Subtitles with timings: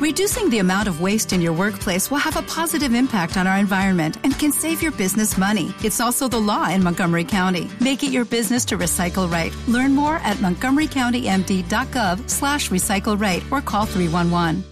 [0.00, 3.58] Reducing the amount of waste in your workplace will have a positive impact on our
[3.58, 5.74] environment and can save your business money.
[5.84, 7.68] It's also the law in Montgomery County.
[7.80, 9.52] Make it your business to recycle right.
[9.68, 14.64] Learn more at montgomerycountymd.gov slash recycle right or call 311.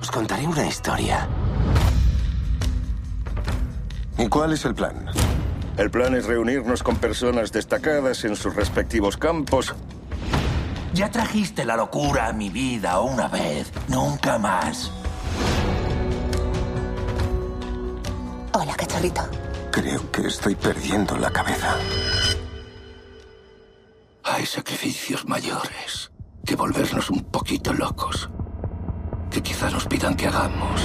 [0.00, 1.28] Os contaré una historia.
[4.18, 5.06] ¿Y cuál es el plan?
[5.76, 9.72] El plan es reunirnos con personas destacadas en sus respectivos campos
[10.94, 14.90] Ya trajiste la locura a mi vida una vez, nunca más.
[18.52, 19.22] Hola, cachorrito.
[19.70, 21.76] Creo que estoy perdiendo la cabeza.
[24.24, 26.10] Hay sacrificios mayores
[26.44, 28.28] que volvernos un poquito locos.
[29.30, 30.80] Que quizá nos pidan que hagamos.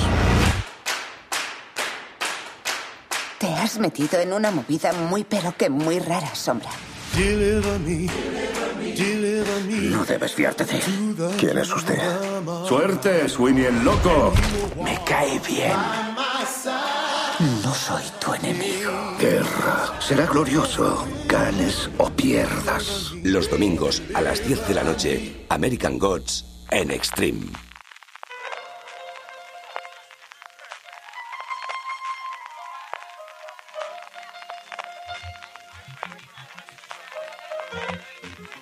[3.39, 6.69] Te has metido en una movida muy pero que muy rara, Sombra.
[9.91, 11.15] No debes fiarte de él.
[11.37, 11.99] ¿Quién es usted?
[12.67, 14.33] Suerte, Sweeney el loco.
[14.83, 15.77] Me cae bien.
[17.63, 18.91] No soy tu enemigo.
[19.19, 19.99] Guerra.
[19.99, 23.11] Será glorioso, ganes o pierdas.
[23.23, 27.72] Los domingos a las 10 de la noche, American Gods en Extreme.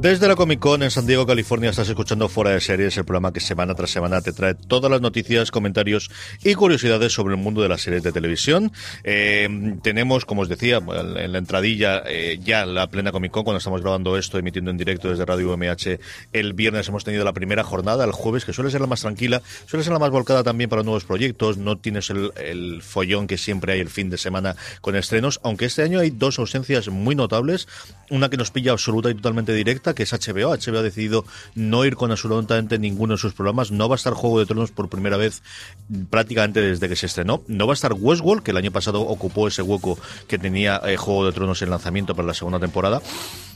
[0.00, 3.32] Desde la Comic Con en San Diego, California, estás escuchando Fuera de Series, el programa
[3.32, 6.08] que semana tras semana te trae todas las noticias, comentarios
[6.44, 8.70] y curiosidades sobre el mundo de las series de televisión.
[9.02, 13.58] Eh, tenemos, como os decía, en la entradilla eh, ya la plena Comic Con, cuando
[13.58, 15.98] estamos grabando esto, emitiendo en directo desde Radio UMH
[16.32, 19.42] el viernes hemos tenido la primera jornada, el jueves, que suele ser la más tranquila,
[19.66, 23.72] suele ser la más volcada también para nuevos proyectos, no tienes el follón que siempre
[23.72, 27.66] hay el fin de semana con estrenos, aunque este año hay dos ausencias muy notables,
[28.10, 30.56] una que nos pilla absoluta y totalmente directa, que es HBO.
[30.56, 33.70] HBO ha decidido no ir con absolutamente ninguno de sus programas.
[33.70, 35.42] No va a estar Juego de Tronos por primera vez
[36.10, 37.42] prácticamente desde que se estrenó.
[37.46, 40.96] No va a estar Westworld, que el año pasado ocupó ese hueco que tenía eh,
[40.96, 43.00] Juego de Tronos en lanzamiento para la segunda temporada.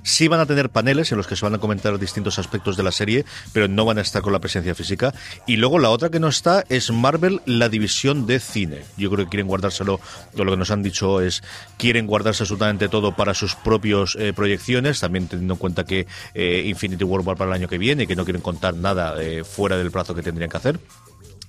[0.03, 2.83] Sí van a tener paneles en los que se van a comentar distintos aspectos de
[2.83, 5.15] la serie, pero no van a estar con la presencia física.
[5.47, 8.83] Y luego la otra que no está es Marvel, la división de cine.
[8.97, 10.01] Yo creo que quieren guardárselo,
[10.35, 11.43] lo que nos han dicho es,
[11.79, 16.65] quieren guardarse absolutamente todo para sus propios eh, proyecciones, también teniendo en cuenta que eh,
[16.67, 19.45] Infinity War va para el año que viene y que no quieren contar nada eh,
[19.45, 20.81] fuera del plazo que tendrían que hacer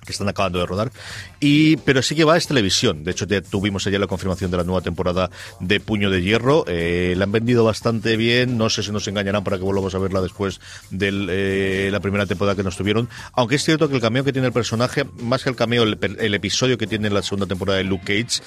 [0.04, 0.92] que están acabando de rodar.
[1.40, 3.04] Y, pero sí que va, es televisión.
[3.04, 6.64] De hecho, ya tuvimos ayer la confirmación de la nueva temporada de Puño de Hierro.
[6.68, 8.56] Eh, la han vendido bastante bien.
[8.58, 10.60] No sé si nos engañarán para que volvamos a verla después
[10.90, 13.08] de eh, la primera temporada que nos tuvieron.
[13.32, 15.98] Aunque es cierto que el cameo que tiene el personaje, más que el cameo, el,
[16.18, 18.42] el episodio que tiene en la segunda temporada de Luke Cage,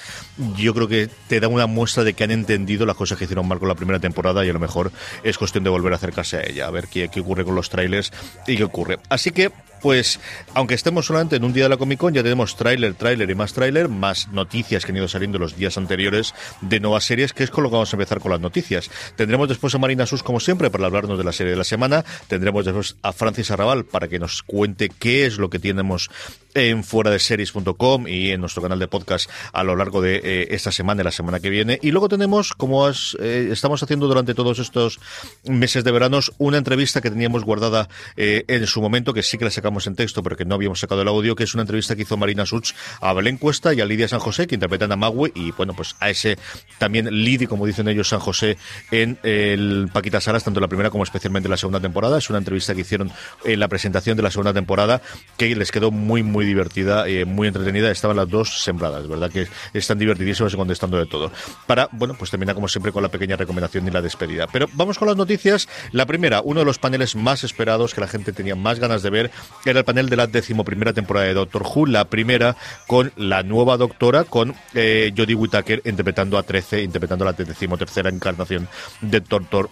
[0.56, 3.46] yo creo que te da una muestra de que han entendido las cosas que hicieron
[3.46, 4.92] mal con la primera temporada y a lo mejor
[5.22, 7.68] es cuestión de volver a acercarse a ella, a ver qué, qué ocurre con los
[7.68, 8.12] trailers
[8.46, 8.98] y qué ocurre.
[9.08, 10.20] Así que pues
[10.54, 13.34] aunque estemos solamente en un día de la Comic Con, ya tenemos tráiler, tráiler y
[13.34, 17.44] más tráiler, más noticias que han ido saliendo los días anteriores de nuevas series, que
[17.44, 18.90] es con lo que vamos a empezar con las noticias.
[19.16, 22.04] Tendremos después a Marina Sus, como siempre, para hablarnos de la serie de la semana.
[22.26, 26.10] Tendremos después a Francis Arrabal para que nos cuente qué es lo que tenemos
[26.58, 30.48] en fuera de series.com y en nuestro canal de podcast a lo largo de eh,
[30.50, 31.78] esta semana y la semana que viene.
[31.82, 34.98] Y luego tenemos, como eh, estamos haciendo durante todos estos
[35.44, 39.44] meses de veranos, una entrevista que teníamos guardada eh, en su momento, que sí que
[39.44, 41.94] la sacamos en texto, pero que no habíamos sacado el audio, que es una entrevista
[41.94, 44.96] que hizo Marina Such a Belén Cuesta y a Lidia San José, que interpretan a
[44.96, 46.38] Magui, y bueno, pues a ese
[46.78, 48.56] también Lidi, como dicen ellos, San José,
[48.90, 52.18] en el Paquita Salas, tanto la primera como especialmente en la segunda temporada.
[52.18, 53.10] Es una entrevista que hicieron
[53.44, 55.02] en la presentación de la segunda temporada,
[55.36, 57.90] que les quedó muy, muy divertida, eh, muy entretenida.
[57.90, 59.30] Estaban las dos sembradas, ¿verdad?
[59.30, 61.30] Que están divertidísimas y contestando de todo.
[61.66, 64.46] Para, bueno, pues termina como siempre con la pequeña recomendación y la despedida.
[64.46, 65.68] Pero vamos con las noticias.
[65.92, 69.10] La primera, uno de los paneles más esperados que la gente tenía más ganas de
[69.10, 69.30] ver,
[69.64, 72.56] era el panel de la decimoprimera temporada de Doctor Who, la primera
[72.86, 78.68] con la nueva doctora, con eh, Jodie Whittaker interpretando a 13, interpretando la decimotercera encarnación
[79.00, 79.70] de Doctor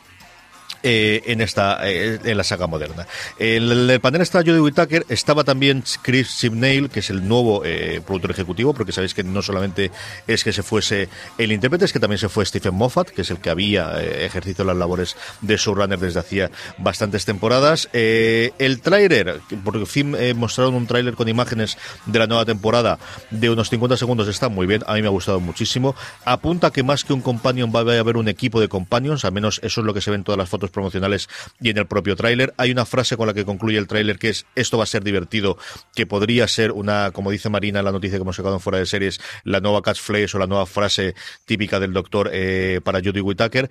[0.82, 3.06] eh, en esta eh, en la saga moderna.
[3.38, 8.00] En el, panel está Jodie Whittaker, estaba también Chris Simnail, que es el nuevo eh,
[8.04, 9.90] productor ejecutivo, porque sabéis que no solamente
[10.26, 11.08] es que se fuese
[11.38, 14.64] el intérprete, es que también se fue Stephen Moffat, que es el que había ejercido
[14.64, 17.88] las labores de showrunner desde hacía bastantes temporadas.
[17.92, 22.98] el tráiler, por fin mostraron un tráiler con imágenes de la nueva temporada
[23.30, 25.94] de unos 50 segundos, está muy bien, a mí me ha gustado muchísimo.
[26.24, 29.60] Apunta que más que un companion va a haber un equipo de companions, al menos
[29.62, 31.28] eso es lo que se ve en todas las fotos promocionales
[31.60, 32.54] y en el propio tráiler.
[32.56, 35.04] Hay una frase con la que concluye el tráiler que es esto va a ser
[35.04, 35.58] divertido,
[35.94, 38.86] que podría ser una, como dice Marina la noticia que hemos sacado en fuera de
[38.86, 41.14] series, la nueva catchphrase o la nueva frase
[41.44, 43.68] típica del doctor eh, para Judy Whittaker.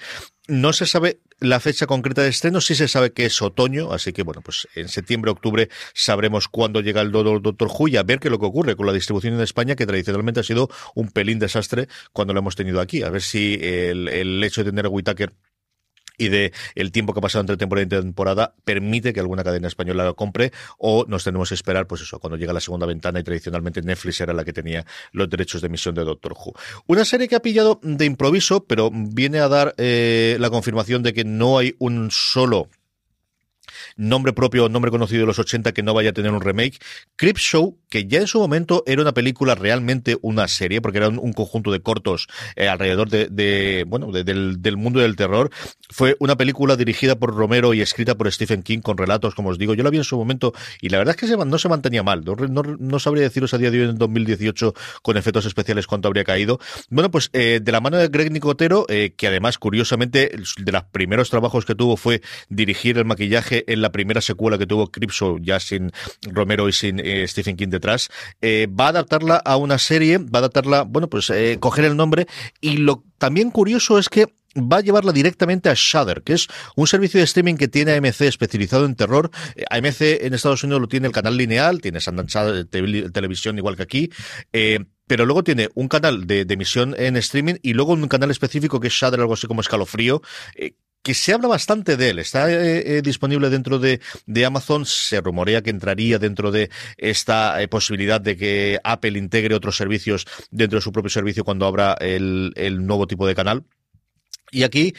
[0.47, 4.13] No se sabe la fecha concreta de estreno, sí se sabe que es otoño, así
[4.13, 8.27] que bueno, pues en septiembre, octubre sabremos cuándo llega el Doctor Who a ver qué
[8.27, 11.39] es lo que ocurre con la distribución en España, que tradicionalmente ha sido un pelín
[11.39, 13.03] desastre cuando lo hemos tenido aquí.
[13.03, 15.33] A ver si el, el hecho de tener a Whittaker
[16.17, 19.67] y de el tiempo que ha pasado entre temporada y temporada permite que alguna cadena
[19.67, 23.19] española la compre o nos tenemos que esperar, pues eso, cuando llega la segunda ventana
[23.19, 26.53] y tradicionalmente Netflix era la que tenía los derechos de emisión de Doctor Who.
[26.87, 31.13] Una serie que ha pillado de improviso, pero viene a dar eh, la confirmación de
[31.13, 32.69] que no hay un solo
[33.95, 36.79] nombre propio, nombre conocido de los 80 que no vaya a tener un remake.
[37.15, 41.09] Crip Show, que ya en su momento era una película realmente una serie, porque era
[41.09, 45.49] un, conjunto de cortos eh, alrededor de, bueno, del, del, mundo del terror.
[45.89, 49.57] Fue una película dirigida por Romero y escrita por Stephen King con relatos, como os
[49.57, 49.73] digo.
[49.73, 52.23] Yo la vi en su momento y la verdad es que no se mantenía mal.
[52.25, 56.23] No, no, sabría deciros a día de hoy en 2018 con efectos especiales cuánto habría
[56.23, 56.59] caído.
[56.89, 60.83] Bueno, pues eh, de la mano de Greg Nicotero, eh, que además, curiosamente, de los
[60.83, 65.37] primeros trabajos que tuvo fue dirigir el maquillaje en la primera secuela que tuvo Cripso,
[65.39, 65.91] ya sin
[66.23, 68.09] Romero y sin eh, Stephen King detrás,
[68.41, 71.95] eh, va a adaptarla a una serie, va a adaptarla, bueno, pues eh, coger el
[71.95, 72.27] nombre
[72.61, 74.27] y lo también curioso es que
[74.57, 76.47] va a llevarla directamente a Shudder, que es
[76.77, 79.29] un servicio de streaming que tiene AMC especializado en terror.
[79.69, 84.09] AMC en Estados Unidos lo tiene el canal lineal, tiene Sundance Televisión igual que aquí,
[85.07, 88.87] pero luego tiene un canal de, emisión en streaming y luego un canal específico que
[88.87, 90.21] es Shudder, algo así como Escalofrío,
[91.05, 92.19] que se habla bastante de él.
[92.19, 93.99] Está eh, eh, disponible dentro de,
[94.43, 94.87] Amazon.
[94.87, 100.25] Se rumorea que entraría dentro de esta eh, posibilidad de que Apple integre otros servicios
[100.49, 103.65] dentro de su propio servicio cuando abra el, el nuevo tipo de canal.
[104.51, 104.93] Y aquí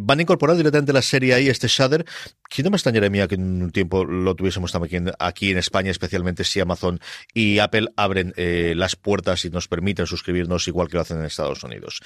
[0.00, 2.04] van a incorporar directamente la serie ahí, este Shudder,
[2.52, 6.44] que no me extrañaría que en un tiempo lo tuviésemos también aquí en España, especialmente
[6.44, 7.00] si Amazon
[7.32, 11.24] y Apple abren eh, las puertas y nos permiten suscribirnos igual que lo hacen en
[11.24, 12.00] Estados Unidos.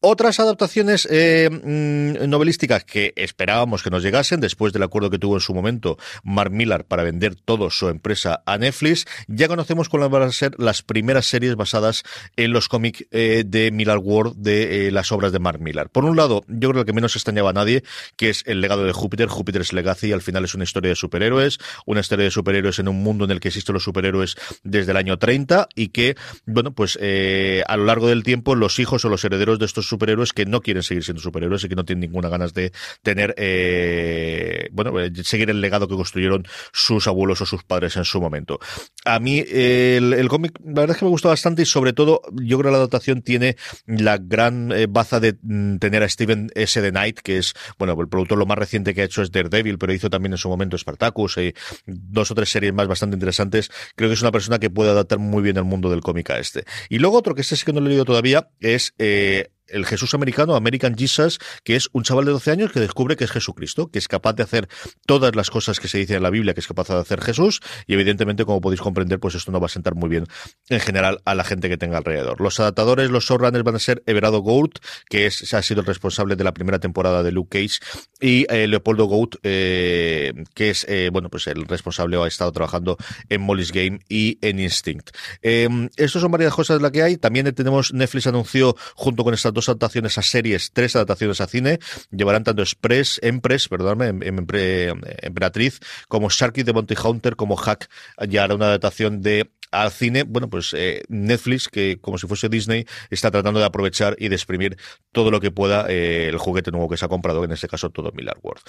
[0.00, 5.34] Otras adaptaciones eh, mm, novelísticas que esperábamos que nos llegasen después del acuerdo que tuvo
[5.34, 10.10] en su momento Mark Millar para vender toda su empresa a Netflix, ya conocemos cuáles
[10.10, 12.04] van a ser las primeras series basadas
[12.36, 15.90] en los cómics de Millar World de las obras de Mark Millar.
[15.90, 17.82] Por un lado, yo creo que menos extrañaba a nadie,
[18.16, 22.00] que es el legado de Júpiter, Júpiter's Al final es una historia de superhéroes, una
[22.00, 25.18] historia de superhéroes en un mundo en el que existen los superhéroes desde el año
[25.18, 29.24] 30 y que, bueno, pues eh, a lo largo del tiempo los hijos o los
[29.24, 32.28] herederos de estos superhéroes que no quieren seguir siendo superhéroes y que no tienen ninguna
[32.28, 37.64] ganas de tener, eh, bueno, eh, seguir el legado que construyeron sus abuelos o sus
[37.64, 38.58] padres en su momento.
[39.04, 42.58] A mí el, cómic, la verdad es que me gustó bastante y sobre todo yo
[42.58, 43.56] creo que la adaptación tiene
[43.86, 46.80] la gran baza de mm, tener a Steven S.
[46.80, 49.77] The Knight, que es, bueno, el productor lo más reciente que ha hecho es Daredevil,
[49.78, 51.54] pero hizo también en su momento Spartacus y
[51.86, 53.70] dos o tres series más bastante interesantes.
[53.96, 56.38] Creo que es una persona que puede adaptar muy bien el mundo del cómic a
[56.38, 56.64] este.
[56.88, 59.86] Y luego otro que este sí que no lo he leído todavía es eh, el
[59.86, 63.30] Jesús americano, American Jesus, que es un chaval de 12 años que descubre que es
[63.30, 64.68] Jesucristo, que es capaz de hacer
[65.06, 67.60] todas las cosas que se dicen en la Biblia que es capaz de hacer Jesús,
[67.86, 70.26] y evidentemente, como podéis comprender, pues esto no va a sentar muy bien
[70.68, 72.40] en general a la gente que tenga alrededor.
[72.40, 74.72] Los adaptadores, los showrunners van a ser Everado Gould,
[75.08, 77.80] que es, ha sido el responsable de la primera temporada de Luke Cage,
[78.20, 82.52] y eh, Leopoldo Gould, eh, que es, eh, bueno, pues el responsable o ha estado
[82.52, 82.96] trabajando
[83.28, 85.10] en Molly's Game y en Instinct.
[85.42, 87.16] estos son varias cosas de las que hay.
[87.16, 91.78] También tenemos, Netflix anunció, junto con estas dos adaptaciones a series, tres adaptaciones a cine.
[92.10, 97.88] Llevarán tanto Express, Empress, perdóname, em, em, Emperatriz, como Sharky de Bounty Hunter, como Hack,
[98.28, 102.48] ya hará una adaptación de al cine, bueno, pues eh, Netflix, que como si fuese
[102.48, 104.78] Disney, está tratando de aprovechar y de exprimir
[105.12, 107.90] todo lo que pueda eh, el juguete nuevo que se ha comprado, en este caso
[107.90, 108.62] todo Miller World.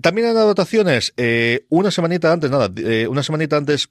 [0.00, 2.70] También en adaptaciones, eh, una semanita antes, nada,
[3.08, 3.90] una semanita antes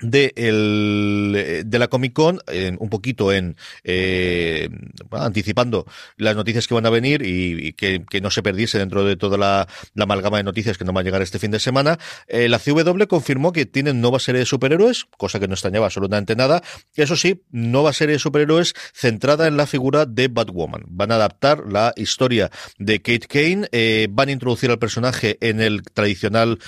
[0.00, 2.40] de, el, de la Comic Con,
[2.78, 4.68] un poquito en eh,
[5.10, 9.38] anticipando las noticias que van a venir y, que, no se perdiese dentro de toda
[9.38, 11.98] la, amalgama de noticias que nos va a llegar este fin de semana.
[12.28, 16.36] Eh, la CW confirmó que tienen nueva serie de superhéroes, cosa que no extrañaba absolutamente
[16.36, 16.62] nada.
[16.94, 20.84] Eso sí, nueva serie de superhéroes centrada en la figura de Batwoman.
[20.88, 25.60] Van a adaptar la historia de Kate Kane, eh, van a introducir al personaje en
[25.60, 26.58] el tradicional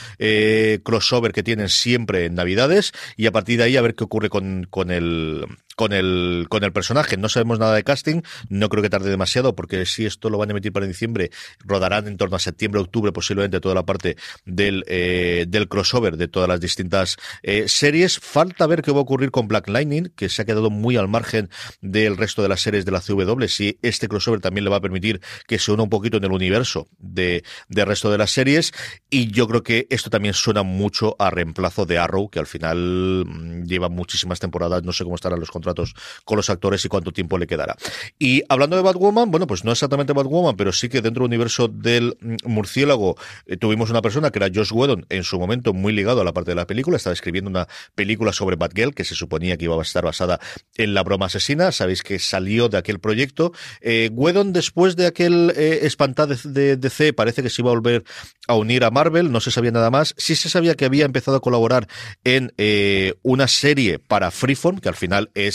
[0.82, 2.92] crossover que tienen siempre en Navidades
[3.26, 6.72] a partir de ahí a ver qué ocurre con, con el con el, con el
[6.72, 7.16] personaje.
[7.16, 10.50] No sabemos nada de casting, no creo que tarde demasiado, porque si esto lo van
[10.50, 14.84] a emitir para diciembre, rodarán en torno a septiembre, octubre, posiblemente toda la parte del,
[14.86, 18.18] eh, del crossover de todas las distintas eh, series.
[18.18, 21.08] Falta ver qué va a ocurrir con Black Lightning, que se ha quedado muy al
[21.08, 21.50] margen
[21.80, 24.80] del resto de las series de la CW, si este crossover también le va a
[24.80, 28.72] permitir que se una un poquito en el universo de, del resto de las series.
[29.10, 33.24] Y yo creo que esto también suena mucho a reemplazo de Arrow, que al final
[33.26, 37.12] mm, lleva muchísimas temporadas, no sé cómo estarán los contratos con los actores y cuánto
[37.12, 37.76] tiempo le quedará.
[38.18, 41.68] Y hablando de Batwoman, bueno, pues no exactamente Batwoman, pero sí que dentro del universo
[41.68, 43.16] del mm, murciélago
[43.46, 46.32] eh, tuvimos una persona que era Josh Whedon, en su momento muy ligado a la
[46.32, 49.76] parte de la película, estaba escribiendo una película sobre Batgirl que se suponía que iba
[49.76, 50.40] a estar basada
[50.76, 53.52] en la broma asesina, sabéis que salió de aquel proyecto.
[53.80, 58.04] Eh, Whedon, después de aquel eh, espantado de DC, parece que se iba a volver
[58.48, 60.14] a unir a Marvel, no se sabía nada más.
[60.16, 61.88] Sí se sabía que había empezado a colaborar
[62.24, 65.51] en eh, una serie para Freeform, que al final es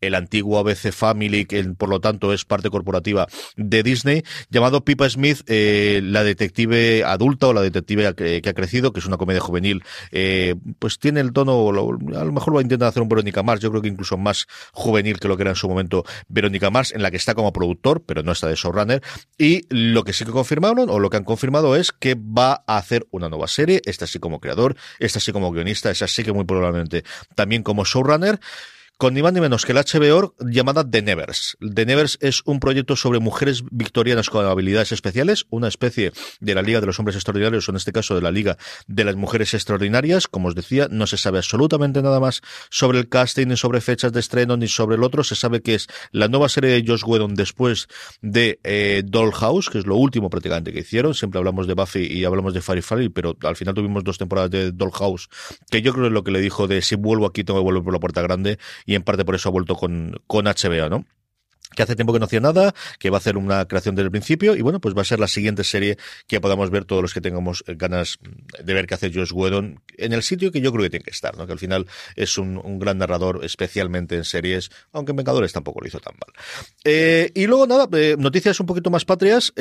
[0.00, 3.26] el antiguo ABC Family, que por lo tanto es parte corporativa
[3.56, 8.92] de Disney, llamado Pipa Smith, eh, la detective adulta o la detective que, ha crecido,
[8.92, 12.62] que es una comedia juvenil, eh, pues tiene el tono, a lo mejor va a
[12.62, 15.50] intentar hacer un Verónica Mars, yo creo que incluso más juvenil que lo que era
[15.50, 18.54] en su momento Verónica Mars, en la que está como productor, pero no está de
[18.54, 19.02] showrunner,
[19.38, 22.76] y lo que sí que confirmaron, o lo que han confirmado es que va a
[22.76, 26.32] hacer una nueva serie, esta sí como creador, esta sí como guionista, esa sí que
[26.32, 27.04] muy probablemente
[27.34, 28.40] también como showrunner
[29.00, 31.56] con ni más ni menos que la HBO llamada The Nevers.
[31.58, 36.60] The Nevers es un proyecto sobre mujeres victorianas con habilidades especiales, una especie de la
[36.60, 39.54] Liga de los Hombres Extraordinarios, o en este caso de la Liga de las Mujeres
[39.54, 40.28] Extraordinarias.
[40.28, 44.12] Como os decía, no se sabe absolutamente nada más sobre el casting, ni sobre fechas
[44.12, 45.24] de estreno, ni sobre el otro.
[45.24, 47.88] Se sabe que es la nueva serie de Josh Whedon después
[48.20, 51.14] de eh, Dollhouse, que es lo último prácticamente que hicieron.
[51.14, 54.72] Siempre hablamos de Buffy y hablamos de Firefly, pero al final tuvimos dos temporadas de
[54.72, 55.30] Dollhouse,
[55.70, 57.82] que yo creo es lo que le dijo de si vuelvo aquí tengo que volver
[57.82, 58.58] por la puerta grande
[58.90, 61.04] y en parte por eso ha vuelto con, con HBO, ¿no?
[61.80, 64.10] Que hace tiempo que no hacía nada, que va a hacer una creación desde el
[64.10, 65.96] principio y bueno, pues va a ser la siguiente serie
[66.26, 68.18] que podamos ver todos los que tengamos eh, ganas
[68.62, 71.10] de ver qué hace Josh Whedon en el sitio que yo creo que tiene que
[71.10, 71.34] estar.
[71.34, 75.86] Que al final es un, gran narrador, especialmente en series, aunque en Vengadores tampoco lo
[75.86, 76.34] hizo tan mal.
[76.84, 79.54] Eh, y luego nada, eh, noticias un poquito más patrias,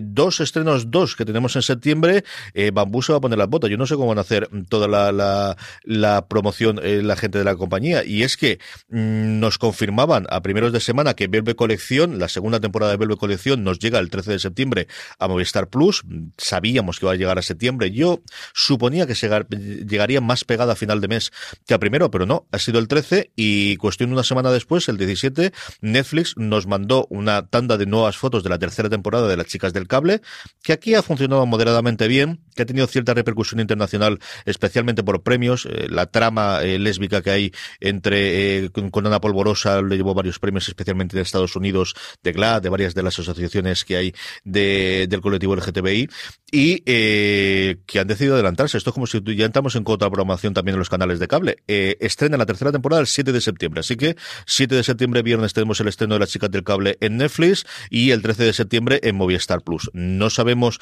[0.00, 2.24] dos estrenos, dos que tenemos en septiembre,
[2.72, 4.88] Bambú se va a poner las botas, yo no sé cómo van a hacer toda
[4.88, 8.58] la, la, promoción la gente de la compañía y es que
[8.88, 13.16] mm, nos confirmaban a primeros de semana que Velve Colección, la segunda temporada de Velve
[13.16, 14.86] Colección, nos llega el 13 de septiembre
[15.18, 16.04] a Movistar Plus.
[16.38, 17.90] Sabíamos que iba a llegar a septiembre.
[17.90, 18.22] Yo
[18.52, 21.32] suponía que llegaría más pegada a final de mes
[21.66, 24.88] que a primero, pero no, ha sido el 13 y cuestión de una semana después,
[24.88, 29.36] el 17, Netflix nos mandó una tanda de nuevas fotos de la tercera temporada de
[29.36, 30.20] Las Chicas del Cable,
[30.62, 35.66] que aquí ha funcionado moderadamente bien, que ha tenido cierta repercusión internacional, especialmente por premios.
[35.66, 40.38] Eh, la trama eh, lésbica que hay entre eh, con Ana Polvorosa le llevó varios
[40.38, 45.06] premios, especialmente de Estados Unidos, de GLAD, de varias de las asociaciones que hay de,
[45.08, 46.08] del colectivo LGTBI,
[46.50, 48.78] y eh, que han decidido adelantarse.
[48.78, 51.56] Esto es como si ya entramos en otra programación también en los canales de cable.
[51.66, 54.16] Eh, estrena la tercera temporada el 7 de septiembre, así que
[54.46, 58.10] 7 de septiembre, viernes, tenemos el estreno de las chicas del cable en Netflix y
[58.10, 59.90] el 13 de septiembre en Movistar Plus.
[59.92, 60.80] No sabemos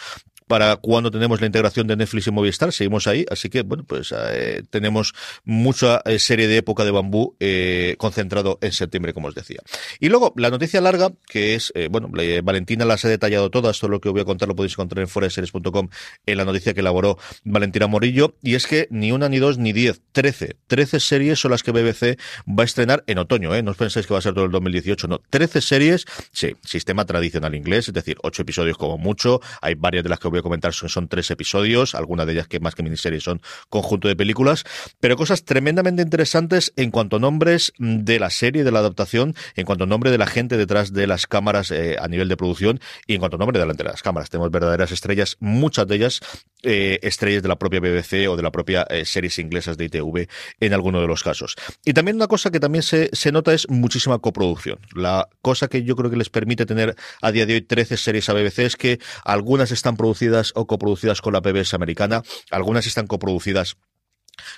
[0.52, 4.14] para cuando tenemos la integración de Netflix y Movistar, seguimos ahí, así que bueno, pues
[4.14, 5.14] eh, tenemos
[5.46, 9.60] mucha eh, serie de época de bambú eh, concentrado en septiembre, como os decía.
[9.98, 12.10] Y luego, la noticia larga, que es, bueno,
[12.44, 15.00] Valentina las ha detallado todas, todo lo que os voy a contar lo podéis encontrar
[15.00, 15.88] en foreseries.com
[16.26, 19.72] en la noticia que elaboró Valentina Morillo, y es que ni una, ni dos, ni
[19.72, 23.62] diez, trece, trece series son las que BBC va a estrenar en otoño, ¿eh?
[23.62, 27.06] No os pensáis que va a ser todo el 2018, no, trece series, sí, sistema
[27.06, 30.41] tradicional inglés, es decir, ocho episodios como mucho, hay varias de las que voy a
[30.42, 34.16] comentar son, son tres episodios, algunas de ellas que más que miniseries son conjunto de
[34.16, 34.64] películas,
[35.00, 39.64] pero cosas tremendamente interesantes en cuanto a nombres de la serie, de la adaptación, en
[39.66, 42.80] cuanto a nombre de la gente detrás de las cámaras eh, a nivel de producción
[43.06, 44.30] y en cuanto a nombre delante de las cámaras.
[44.30, 46.20] Tenemos verdaderas estrellas, muchas de ellas
[46.62, 50.28] eh, estrellas de la propia BBC o de la propia eh, series inglesas de ITV
[50.60, 51.56] en alguno de los casos.
[51.84, 54.78] Y también una cosa que también se, se nota es muchísima coproducción.
[54.94, 58.28] La cosa que yo creo que les permite tener a día de hoy 13 series
[58.28, 63.06] a BBC es que algunas están producidas o coproducidas con la PBS americana, algunas están
[63.06, 63.76] coproducidas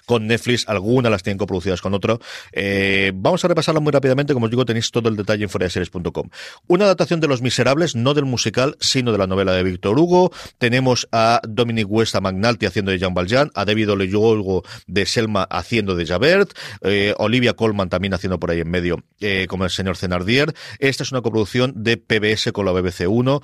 [0.06, 2.20] con Netflix, algunas las tienen coproducidas con otro.
[2.52, 6.28] Eh, vamos a repasarla muy rápidamente, como os digo, tenéis todo el detalle en foraseries.com.
[6.66, 10.32] Una adaptación de Los Miserables, no del musical, sino de la novela de Víctor Hugo.
[10.58, 15.44] Tenemos a Dominic West, a McNulty haciendo de Jean Valjean, a David Oyelowo de Selma
[15.44, 19.70] haciendo de Javert, eh, Olivia Colman también haciendo por ahí en medio eh, como el
[19.70, 20.52] señor Cenardier.
[20.78, 23.40] Esta es una coproducción de PBS con la BBC 1.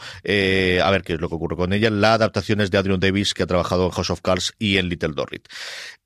[0.82, 1.90] a ver qué es lo que ocurre con ella.
[1.90, 4.88] La adaptación es de Adrian Davis, que ha trabajado en House of Cards y en
[4.88, 5.48] Little Dorrit.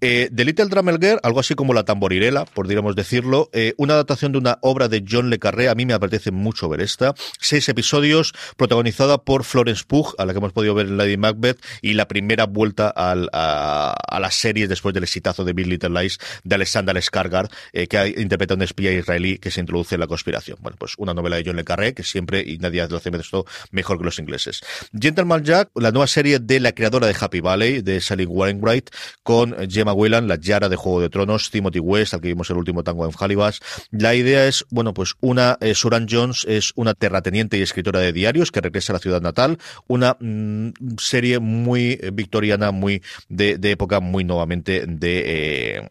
[0.01, 4.33] Eh, The Little Drummer Girl, algo así como La Tamborirela, podríamos decirlo, eh, una adaptación
[4.33, 7.15] de una obra de John Le Carré, a mí me apetece mucho ver esta.
[7.41, 11.59] Seis episodios, protagonizada por Florence Pugh, a la que hemos podido ver en Lady Macbeth,
[11.83, 16.19] y la primera vuelta a, a, la serie después del exitazo de Big Little Lies
[16.45, 20.07] de Alexander Skarsgård, eh, que interpreta a un espía israelí que se introduce en la
[20.07, 20.59] conspiración.
[20.61, 23.47] Bueno, pues una novela de John Le Carré, que siempre, y nadie lo hace esto
[23.71, 24.61] mejor que los ingleses.
[24.99, 28.91] Gentleman Jack, la nueva serie de la creadora de Happy Valley, de Sally Wainwright,
[29.23, 32.85] con Gemma La Yara de Juego de Tronos, Timothy West, al que vimos el último
[32.85, 33.61] tango en Halibas.
[33.91, 35.75] La idea es, bueno, pues una, eh,
[36.09, 40.17] Jones es una terrateniente y escritora de diarios que regresa a la ciudad natal, una
[40.21, 45.23] mm, serie muy victoriana, muy de, de época, muy nuevamente de...
[45.27, 45.89] Eh,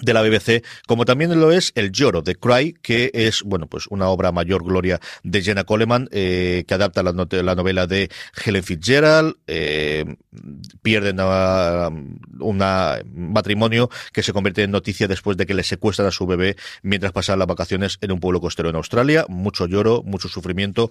[0.00, 3.86] de la BBC, como también lo es El lloro de Cry, que es, bueno, pues
[3.88, 8.10] una obra mayor gloria de Jenna Coleman, eh, que adapta la, la, novela de
[8.44, 10.04] Helen Fitzgerald, eh,
[10.82, 12.58] pierden un
[13.14, 17.12] matrimonio que se convierte en noticia después de que le secuestran a su bebé mientras
[17.12, 19.24] pasan las vacaciones en un pueblo costero en Australia.
[19.28, 20.90] Mucho lloro, mucho sufrimiento.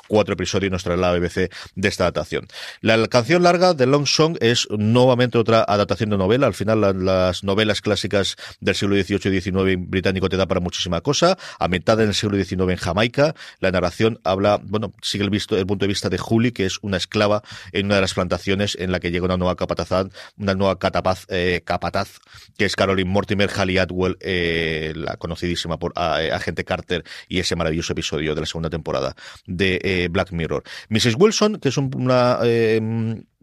[0.11, 2.45] cuatro episodios nos trae la BBC de esta adaptación.
[2.81, 6.47] La canción larga de Long Song es nuevamente otra adaptación de novela.
[6.47, 10.99] Al final, las novelas clásicas del siglo XVIII y XIX británico te da para muchísima
[10.99, 11.37] cosa.
[11.59, 15.65] A mitad del siglo XIX en Jamaica, la narración habla, bueno, sigue el, visto, el
[15.65, 17.41] punto de vista de Julie, que es una esclava
[17.71, 21.25] en una de las plantaciones en la que llega una nueva capataz, una nueva catapaz,
[21.29, 22.19] eh, capataz,
[22.57, 27.55] que es Caroline Mortimer, Hallie Atwell, eh, la conocidísima por eh, Agente Carter y ese
[27.55, 30.63] maravilloso episodio de la segunda temporada de Black Mirror.
[30.89, 31.15] Mrs.
[31.17, 32.79] Wilson, que es una eh,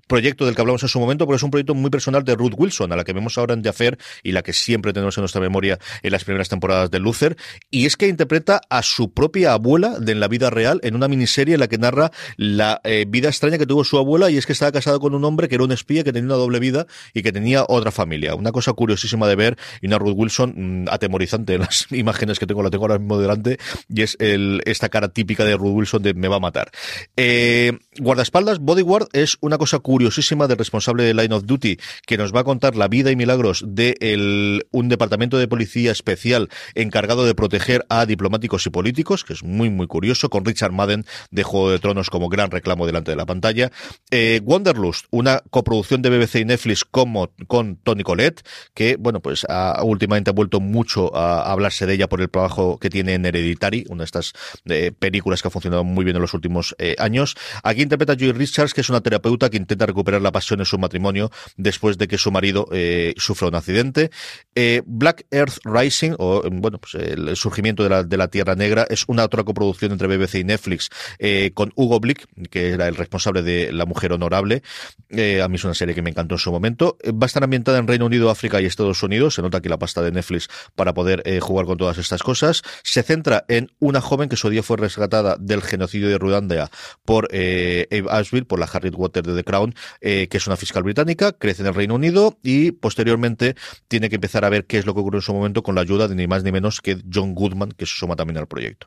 [0.08, 2.54] proyecto del que hablamos en su momento, pero es un proyecto muy personal de Ruth
[2.56, 5.40] Wilson, a la que vemos ahora en Jaffer y la que siempre tenemos en nuestra
[5.40, 7.36] memoria en las primeras temporadas de Luther,
[7.70, 11.08] y es que interpreta a su propia abuela de en la vida real en una
[11.08, 14.46] miniserie en la que narra la eh, vida extraña que tuvo su abuela y es
[14.46, 16.86] que estaba casada con un hombre que era un espía que tenía una doble vida
[17.14, 18.34] y que tenía otra familia.
[18.34, 22.46] Una cosa curiosísima de ver y una Ruth Wilson mm, atemorizante en las imágenes que
[22.46, 26.02] tengo, la tengo ahora mismo delante y es el, esta cara típica de Ruth Wilson
[26.02, 26.70] de me va a matar.
[27.16, 32.16] Eh, guardaespaldas, Bodyguard es una cosa curiosa curiosísima del responsable de Line of Duty, que
[32.16, 37.26] nos va a contar la vida y milagros de un departamento de policía especial encargado
[37.26, 41.42] de proteger a diplomáticos y políticos, que es muy, muy curioso, con Richard Madden de
[41.42, 43.72] Juego de Tronos como gran reclamo delante de la pantalla.
[44.12, 49.44] Eh, Wanderlust, una coproducción de BBC y Netflix como, con Tony Collette, que, bueno, pues
[49.48, 53.26] ha, últimamente ha vuelto mucho a, hablarse de ella por el trabajo que tiene en
[53.26, 54.32] Hereditary, una de estas
[54.66, 57.34] eh, películas que ha funcionado muy bien en los últimos eh, años.
[57.64, 60.66] Aquí interpreta a Joy Richards, que es una terapeuta que intenta recuperar la pasión en
[60.66, 64.10] su matrimonio después de que su marido eh, sufra un accidente.
[64.54, 68.86] Eh, Black Earth Rising, o bueno, pues el surgimiento de la, de la Tierra Negra,
[68.88, 72.96] es una otra coproducción entre BBC y Netflix eh, con Hugo Blick, que era el
[72.96, 74.62] responsable de La Mujer Honorable.
[75.10, 76.98] a mí es una serie que me encantó en su momento.
[77.06, 79.34] va a estar ambientada en Reino Unido, África y Estados Unidos.
[79.34, 82.62] Se nota aquí la pasta de Netflix para poder jugar con todas estas cosas.
[82.82, 86.70] Se centra en una joven que su día fue rescatada del genocidio de Ruandea
[87.04, 90.82] por Abe Ashville, por la Harriet Water de The Crown, eh, que es una fiscal
[90.82, 93.56] británica, crece en el Reino Unido y posteriormente
[93.88, 95.80] tiene que empezar a ver qué es lo que ocurre en su momento con la
[95.82, 98.86] ayuda de ni más ni menos que John Goodman, que se suma también al proyecto.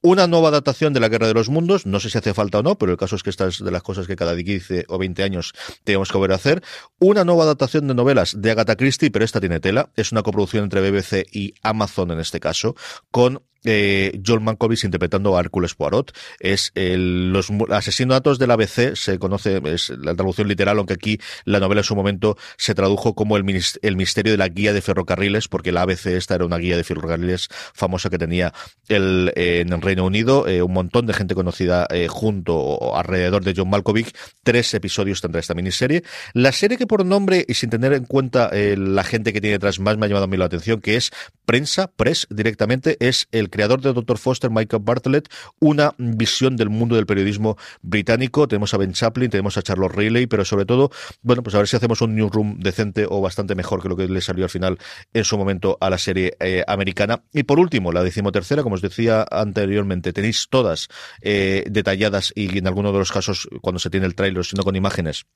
[0.00, 2.62] Una nueva adaptación de la Guerra de los Mundos, no sé si hace falta o
[2.62, 4.98] no, pero el caso es que esta es de las cosas que cada 15 o
[4.98, 5.52] 20 años
[5.84, 6.62] tenemos que volver a hacer.
[6.98, 10.64] Una nueva adaptación de novelas de Agatha Christie, pero esta tiene tela, es una coproducción
[10.64, 12.74] entre BBC y Amazon en este caso,
[13.10, 16.12] con eh, Joel Mankiewicz interpretando a Hércules Poirot.
[16.40, 21.60] Es el, los asesinatos del ABC, se conoce, es la traducción literal, aunque aquí la
[21.60, 23.44] novela en su momento se tradujo como el,
[23.82, 26.84] el misterio de la guía de ferrocarriles, porque la ABC esta era una guía de
[26.84, 28.52] ferrocarriles famosa que tenía
[28.88, 33.44] el, en el Reino Unido, eh, un montón de gente conocida eh, junto o alrededor
[33.44, 34.14] de John Malkovich.
[34.42, 36.02] Tres episodios tendrá esta miniserie.
[36.34, 39.54] La serie que por nombre y sin tener en cuenta eh, la gente que tiene
[39.54, 41.10] detrás más me ha llamado a mí la atención, que es
[41.44, 44.18] Prensa, Press directamente, es el creador de Dr.
[44.18, 45.28] Foster, Michael Bartlett,
[45.60, 48.48] una visión del mundo del periodismo británico.
[48.48, 50.90] Tenemos a Ben Chaplin, tenemos a Charlotte Riley, pero sobre todo,
[51.22, 54.08] bueno, pues a ver si hacemos un newsroom decente o bastante mejor que lo que
[54.08, 54.78] le salió al final
[55.12, 57.22] en su momento a la serie eh, americana.
[57.32, 60.88] Y por último, la decimotercera, como os decía anteriormente, tenéis todas
[61.20, 64.74] eh, detalladas y en algunos de los casos, cuando se tiene el trailer, sino con
[64.74, 65.26] imágenes,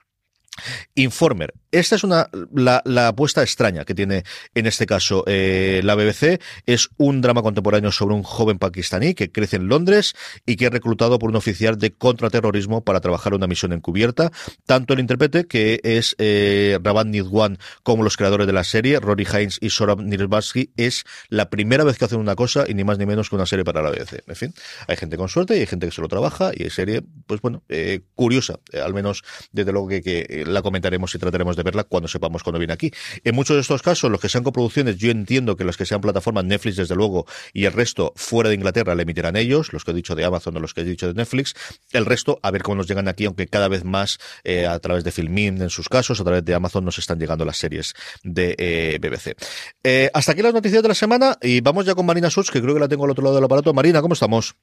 [0.94, 1.54] Informer.
[1.72, 6.40] Esta es una la, apuesta extraña que tiene en este caso eh, la BBC.
[6.64, 10.14] Es un drama contemporáneo sobre un joven pakistaní que crece en Londres
[10.46, 14.30] y que es reclutado por un oficial de contraterrorismo para trabajar una misión encubierta.
[14.64, 19.26] Tanto el intérprete, que es eh, Raban Nidwan, como los creadores de la serie, Rory
[19.30, 22.98] Hines y Sorab Nirbaski, es la primera vez que hacen una cosa y ni más
[22.98, 24.22] ni menos que una serie para la BBC.
[24.26, 24.54] En fin,
[24.88, 27.62] hay gente con suerte y hay gente que solo trabaja y hay serie, pues bueno,
[27.68, 31.85] eh, curiosa, eh, al menos desde luego que, que la comentaremos y trataremos de verla
[31.85, 32.90] cuando sepamos cuando viene aquí.
[33.24, 36.00] En muchos de estos casos, los que sean coproducciones, yo entiendo que los que sean
[36.00, 39.90] plataformas, Netflix desde luego, y el resto fuera de Inglaterra le emitirán ellos, los que
[39.90, 41.54] he dicho de Amazon o los que he dicho de Netflix.
[41.92, 45.04] El resto, a ver cómo nos llegan aquí, aunque cada vez más eh, a través
[45.04, 48.54] de Filmin en sus casos, a través de Amazon nos están llegando las series de
[48.59, 49.37] eh, BBC.
[49.82, 52.61] Eh, hasta aquí las noticias de la semana y vamos ya con Marina Such, que
[52.61, 53.72] creo que la tengo al otro lado del aparato.
[53.72, 54.56] Marina, ¿cómo estamos?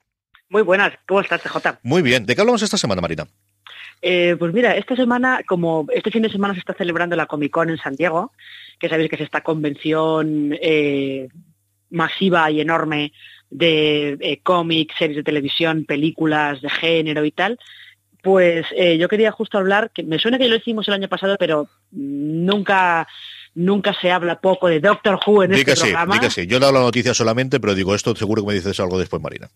[0.50, 1.80] Muy buenas, ¿cómo estás, CJ?
[1.84, 2.26] Muy bien.
[2.26, 3.28] ¿De qué hablamos esta semana, Marina?
[4.06, 7.52] Eh, pues mira, esta semana, como este fin de semana se está celebrando la Comic
[7.52, 8.34] Con en San Diego,
[8.78, 11.30] que sabéis que es esta convención eh,
[11.90, 13.14] masiva y enorme
[13.50, 17.58] de eh, cómics, series de televisión, películas de género y tal,
[18.22, 18.66] pues
[18.98, 23.06] yo quería justo hablar, que me suena que lo hicimos el año pasado, pero nunca
[23.54, 26.30] nunca se habla poco de Doctor Who en este programa.
[26.30, 26.48] Sí.
[26.48, 29.22] Yo he dado la noticia solamente, pero digo esto seguro que me dices algo después,
[29.22, 29.50] Marina.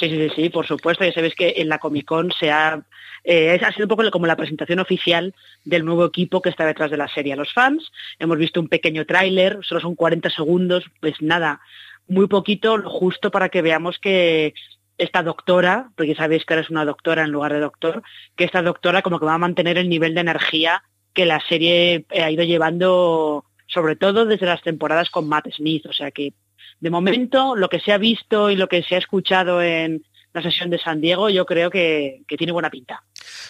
[0.00, 1.04] Sí, sí, sí, por supuesto.
[1.04, 2.82] Ya sabéis que en la Comic Con se ha,
[3.22, 6.90] eh, ha sido un poco como la presentación oficial del nuevo equipo que está detrás
[6.90, 7.92] de la serie a los fans.
[8.18, 11.60] Hemos visto un pequeño tráiler, solo son 40 segundos, pues nada,
[12.08, 14.54] muy poquito, lo justo para que veamos que
[14.96, 18.02] esta doctora, porque sabéis que ahora es una doctora en lugar de doctor,
[18.36, 20.82] que esta doctora como que va a mantener el nivel de energía
[21.12, 25.84] que la serie eh, ha ido llevando, sobre todo desde las temporadas con Matt Smith,
[25.84, 26.32] o sea que
[26.80, 30.42] de momento, lo que se ha visto y lo que se ha escuchado en la
[30.42, 33.02] sesión de San Diego, yo creo que, tiene buena pinta.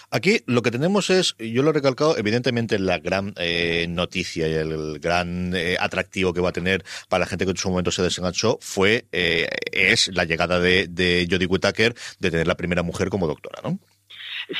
[0.09, 4.53] Aquí lo que tenemos es, yo lo he recalcado, evidentemente la gran eh, noticia y
[4.53, 7.91] el, gran eh, atractivo que va a tener para la gente que en su momento
[7.91, 12.83] se desenganchó fue, eh, es la llegada de, de Jodie Whittaker de tener la primera
[12.83, 13.79] mujer como doctora, ¿no?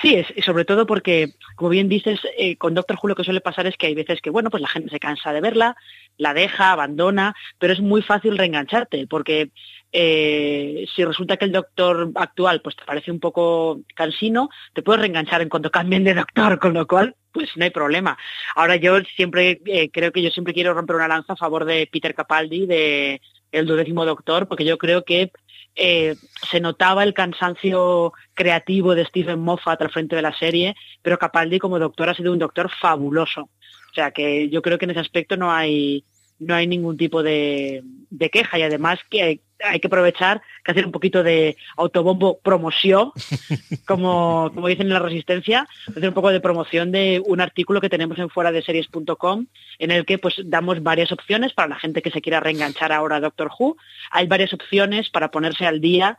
[0.02, 3.42] Sí, es, sobre todo porque, como bien dices, eh, con Doctor Who lo que suele
[3.42, 5.76] pasar es que hay veces que, bueno, pues la gente se cansa de verla,
[6.18, 9.52] la deja, abandona, pero es muy fácil reengancharte, porque
[9.92, 15.02] eh, si resulta que el doctor actual pues te parece un poco cansino, te puedes
[15.02, 18.18] reenganchar en cuanto cambien de doctor, con lo cual pues no hay problema.
[18.56, 21.90] Ahora yo siempre eh, creo que yo siempre quiero romper una lanza a favor de
[21.92, 25.32] Peter Capaldi, de el duodécimo doctor, porque yo creo que
[25.76, 26.16] eh,
[26.50, 31.60] se notaba el cansancio creativo de Stephen Moffat al frente de la serie, pero Capaldi
[31.60, 33.50] como doctor ha sido un doctor fabuloso.
[33.92, 36.04] O sea que yo creo que en ese aspecto no hay,
[36.42, 40.86] no hay ningún tipo de, de queja y además que hay que aprovechar que hacer
[40.86, 43.12] un poquito de autobombo promoción,
[43.88, 47.90] como, como dicen en la Resistencia, hacer un poco de promoción de un artículo que
[47.90, 49.46] tenemos en fuera de series.com
[49.80, 53.18] en el que pues damos varias opciones para la gente que se quiera reenganchar ahora
[53.18, 53.78] a Doctor Who.
[54.12, 56.18] Hay varias opciones para ponerse al día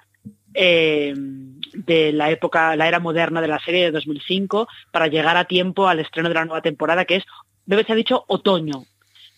[0.55, 5.47] eh, de la época, la era moderna de la serie de 2005 para llegar a
[5.47, 7.25] tiempo al estreno de la nueva temporada que es,
[7.67, 8.85] debe ser dicho, otoño.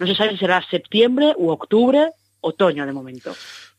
[0.04, 2.10] No se sabe si será septiembre u octubre,
[2.42, 3.34] otoño de momento.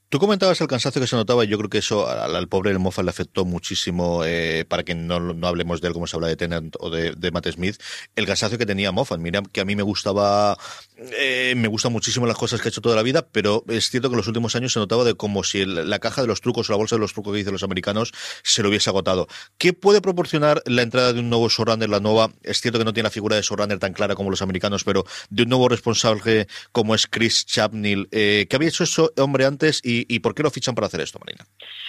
[0.09, 2.79] Tú comentabas el cansancio que se notaba y yo creo que eso al, pobre el
[2.79, 6.27] Moffat le afectó muchísimo, eh, para que no, no, hablemos de él como se habla
[6.27, 7.77] de Tennant o de, de, Matt Smith,
[8.15, 9.19] el cansancio que tenía Moffat.
[9.19, 10.57] Mira que a mí me gustaba,
[10.97, 14.09] eh, me gustan muchísimo las cosas que ha hecho toda la vida, pero es cierto
[14.09, 16.69] que en los últimos años se notaba de como si la caja de los trucos
[16.69, 19.27] o la bolsa de los trucos que dicen los americanos se lo hubiese agotado.
[19.57, 22.31] ¿Qué puede proporcionar la entrada de un nuevo showrunner, la nueva?
[22.43, 25.03] Es cierto que no tiene la figura de showrunner tan clara como los americanos, pero
[25.29, 29.81] de un nuevo responsable como es Chris Chapnell, eh, que había hecho eso hombre antes
[29.83, 31.45] y, por qué lo fichan para hacer esto, Marina?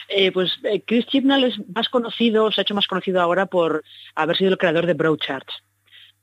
[0.08, 0.52] Eh, pues
[0.86, 4.58] Chris Chibnall es más conocido, se ha hecho más conocido ahora por haber sido el
[4.58, 5.46] creador de Broadchurch,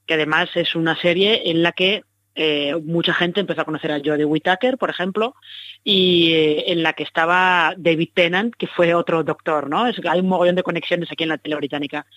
[0.06, 2.04] que además es una serie en la que
[2.36, 5.36] eh, mucha gente empezó a conocer a Jodie Whittaker, por ejemplo,
[5.84, 9.84] y eh, en la que estaba David Tennant, que fue otro doctor, ¿no?
[9.84, 12.08] hay un mogollón de conexiones aquí en la tele británica.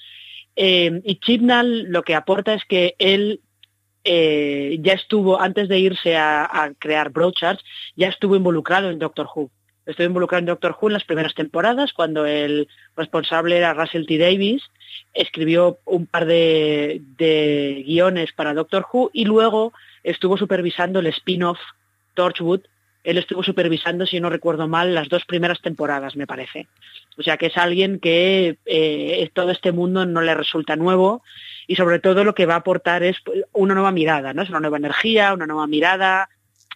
[0.55, 3.40] Eh, y Chibnall lo que aporta es que él
[4.05, 7.64] ya estuvo, antes de irse a, crear Broadcharts,
[7.96, 9.50] ya estuvo involucrado en Doctor Who.
[9.85, 14.16] Estuvo involucrado en Doctor Who en las primeras temporadas, cuando el responsable era Russell T.
[14.16, 14.62] Davis,
[15.12, 17.02] escribió un par de
[17.85, 19.72] guiones para Doctor Who y luego
[20.06, 21.58] estuvo supervisando el spin-off
[22.14, 22.60] Torchwood.
[23.02, 26.66] Él estuvo supervisando, si no recuerdo mal, las dos primeras temporadas, me parece.
[27.18, 31.22] O sea que es alguien que eh, todo este mundo no le resulta nuevo
[31.66, 33.16] y sobre todo lo que va a aportar es
[33.52, 34.42] una nueva mirada, ¿no?
[34.42, 36.28] Es una nueva energía, una nueva mirada,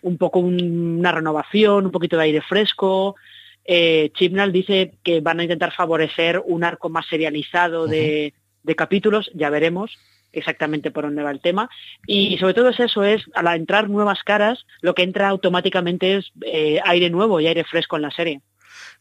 [0.03, 3.17] un poco una renovación, un poquito de aire fresco.
[3.65, 9.31] Eh, Chibnall dice que van a intentar favorecer un arco más serializado de, de capítulos,
[9.35, 9.99] ya veremos
[10.33, 11.69] exactamente por dónde va el tema.
[12.07, 16.33] Y sobre todo es eso, es al entrar nuevas caras, lo que entra automáticamente es
[16.45, 18.41] eh, aire nuevo y aire fresco en la serie.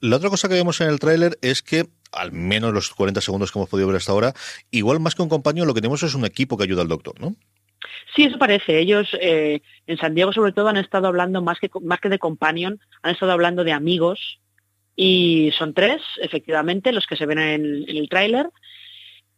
[0.01, 3.51] La otra cosa que vemos en el tráiler es que al menos los 40 segundos
[3.51, 4.33] que hemos podido ver hasta ahora,
[4.71, 7.19] igual más que un compañero, lo que tenemos es un equipo que ayuda al doctor,
[7.19, 7.35] ¿no?
[8.15, 8.79] Sí, eso parece.
[8.79, 12.19] Ellos eh, en San Diego sobre todo han estado hablando más que, más que de
[12.19, 14.39] companion, han estado hablando de amigos
[14.95, 18.49] y son tres, efectivamente, los que se ven en, en el tráiler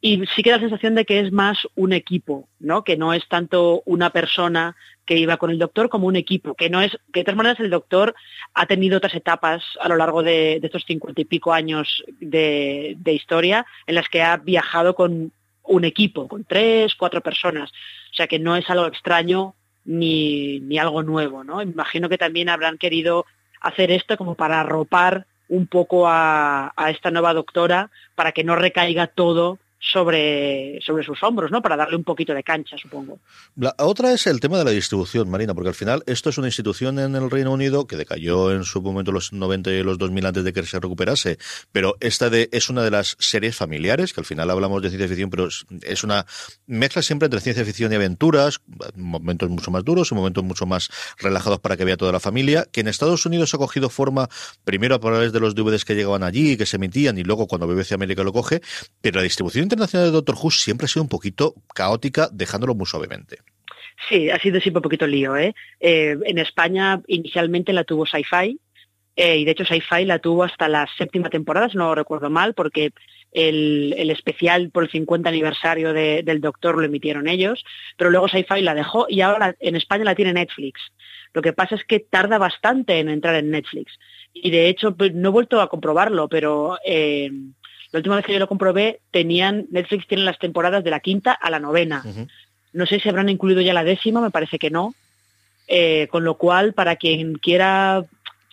[0.03, 2.83] y sí que la sensación de que es más un equipo, ¿no?
[2.83, 6.71] Que no es tanto una persona que iba con el doctor como un equipo, que
[6.71, 8.15] no es, que de todas maneras el doctor
[8.55, 13.67] ha tenido otras etapas a lo largo de, estos cincuenta y pico años de, historia
[13.85, 15.31] en las que ha viajado con
[15.63, 17.69] un equipo, con tres, cuatro personas.
[18.11, 19.53] O sea que no es algo extraño
[19.85, 21.61] ni, ni algo nuevo, ¿no?
[21.61, 23.27] Imagino que también habrán querido
[23.59, 28.55] hacer esto como para arropar un poco a, a esta nueva doctora para que no
[28.55, 31.61] recaiga todo sobre, sobre sus hombros, ¿no?
[31.61, 33.19] Para darle un poquito de cancha, supongo.
[33.55, 36.47] La otra es el tema de la distribución, Marina, porque al final esto es una
[36.47, 40.25] institución en el Reino Unido que decayó en su momento los 90 y los 2000
[40.27, 41.39] antes de que se recuperase,
[41.71, 45.07] pero esta de, es una de las series familiares, que al final hablamos de ciencia
[45.07, 46.27] ficción, pero es una
[46.67, 48.61] mezcla siempre entre ciencia ficción y aventuras,
[48.95, 52.67] momentos mucho más duros y momentos mucho más relajados para que vea toda la familia,
[52.71, 54.29] que en Estados Unidos ha cogido forma
[54.63, 57.47] primero a través de los DVDs que llegaban allí y que se emitían y luego
[57.47, 58.61] cuando BBC América lo coge,
[59.01, 62.85] pero la distribución internacional de Doctor Who siempre ha sido un poquito caótica, dejándolo muy
[62.85, 63.39] suavemente.
[64.09, 65.37] Sí, ha sido siempre un poquito lío.
[65.37, 65.53] ¿eh?
[65.79, 68.59] eh en España inicialmente la tuvo Sci-Fi
[69.15, 72.53] eh, y de hecho Sci-Fi la tuvo hasta la séptima temporada, si no recuerdo mal,
[72.53, 72.91] porque
[73.31, 77.63] el, especial por el 50 aniversario del Doctor lo emitieron ellos,
[77.97, 80.81] pero luego Sci-Fi la dejó y ahora en España la tiene Netflix.
[81.33, 83.93] Lo que pasa es que tarda bastante en entrar en Netflix.
[84.33, 86.77] Y de hecho, pues, no he vuelto a comprobarlo, pero
[87.91, 91.33] la última vez que yo lo comprobé, tenían, Netflix tiene las temporadas de la quinta
[91.33, 92.03] a la novena.
[92.73, 94.93] No sé si habrán incluido ya la décima, me parece que no.
[95.67, 98.03] Eh, con lo cual, para quien quiera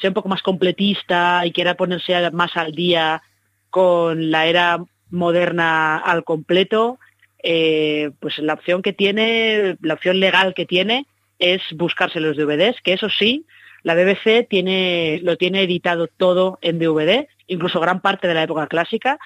[0.01, 3.23] ser un poco más completista y quiera ponerse más al día
[3.71, 6.99] con la era moderna al completo,
[7.43, 11.07] eh, pues la opción que tiene, la opción legal que tiene
[11.39, 13.47] es buscarse los DVDs, que eso sí,
[13.83, 18.67] la BBC tiene, lo tiene editado todo en DVD, incluso gran parte de la época
[18.69, 19.19] clásica.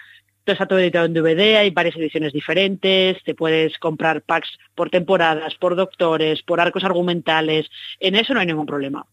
[0.45, 4.91] Todo está todo editado en DVD, hay varias ediciones diferentes, te puedes comprar packs por
[4.91, 9.07] temporadas, por doctores, por arcos argumentales, en eso no hay ningún problema.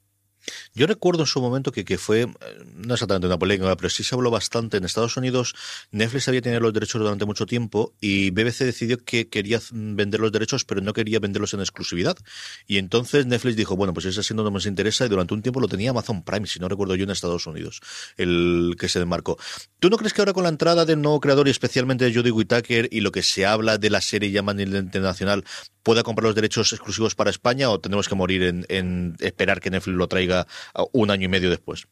[0.74, 2.28] Yo recuerdo en su momento que, que fue, eh,
[2.76, 4.78] no exactamente una polémica, pero sí se habló bastante.
[4.78, 5.56] En Estados Unidos,
[5.92, 10.32] Netflix había tenido los derechos durante mucho tiempo y BBC decidió que quería vender los
[10.32, 12.18] derechos, pero no quería venderlos en exclusividad.
[12.68, 15.60] Y entonces Netflix dijo, bueno, pues ese siendo no nos interesa y durante un tiempo
[15.60, 17.82] lo tenía Amazon Prime, si no recuerdo yo, en Estados Unidos,
[18.18, 19.38] el que se demarcó.
[19.80, 22.32] ¿Tú no crees que ahora con la entrada del nuevo creador y especialmente de Judy
[22.32, 25.44] Whittaker y lo que se habla de la serie ya internacional
[25.84, 29.98] pueda comprar los derechos exclusivos para España o tenemos que morir en, esperar que Netflix
[29.98, 30.39] lo traiga
[30.92, 31.88] un año y medio después?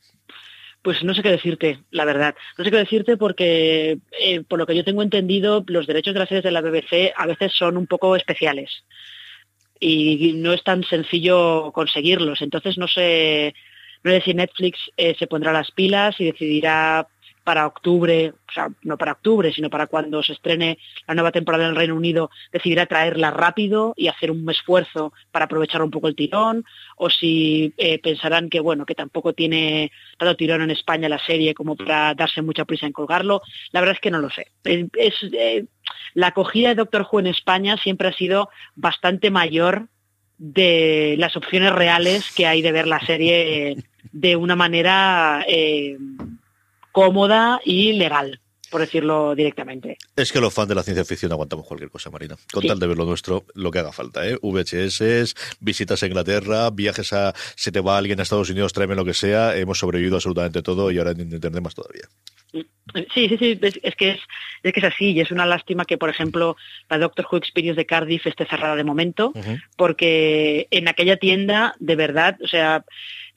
[0.81, 2.35] Pues no sé qué decirte, la verdad.
[2.57, 6.19] No sé qué decirte porque, eh, por lo que yo tengo entendido, los derechos de
[6.19, 8.83] las series de la BBC a veces son un poco especiales
[9.79, 12.41] y no es tan sencillo conseguirlos.
[12.41, 13.53] Entonces no sé,
[14.03, 17.07] no sé si Netflix eh, se pondrá las pilas y decidirá
[17.47, 21.63] para octubre, o sea, no para octubre, sino para cuando se estrene la nueva temporada
[21.63, 26.09] en el Reino Unido, decidirá traerla rápido y hacer un esfuerzo para aprovechar un poco
[26.09, 26.65] el tirón,
[26.97, 31.53] o si eh, pensarán que bueno, que tampoco tiene tanto tirón en España la serie
[31.53, 33.41] como para darse mucha prisa en colgarlo.
[33.71, 34.47] La verdad es que no lo sé.
[34.65, 35.67] Es, eh,
[36.15, 39.87] la acogida de Doctor Who en España siempre ha sido bastante mayor
[40.37, 43.77] de las opciones reales que hay de ver la serie
[44.11, 45.97] de una manera eh,
[46.97, 48.39] cómoda y legal.
[48.71, 49.97] por decirlo directamente.
[50.15, 52.35] Es que los fans de la ciencia ficción aguantamos cualquier cosa, Marina.
[52.51, 54.37] Con tal de ver lo nuestro, lo que haga falta, ¿eh?
[54.41, 57.33] VHS, visitas a Inglaterra, viajes a...
[57.55, 59.55] Si te va alguien a Estados Unidos, tráeme lo que sea.
[59.55, 62.07] Hemos sobrevivido absolutamente todo y ahora entendemos más todavía.
[62.51, 64.19] Sí, sí, sí, es, que es,
[64.63, 66.57] es, que es así y es una lástima que, por ejemplo,
[66.89, 69.33] la Doctor Who Experience de Cardiff esté cerrada de momento,
[69.75, 72.83] porque en aquella tienda, de verdad, o sea,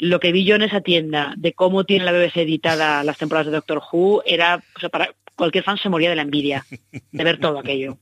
[0.01, 3.47] lo que vi yo en esa tienda de cómo tiene la BBC editada las temporadas
[3.47, 7.25] de Doctor Who era, o sea, para cualquier fan se moría de la envidia de
[7.25, 7.99] ver todo aquello.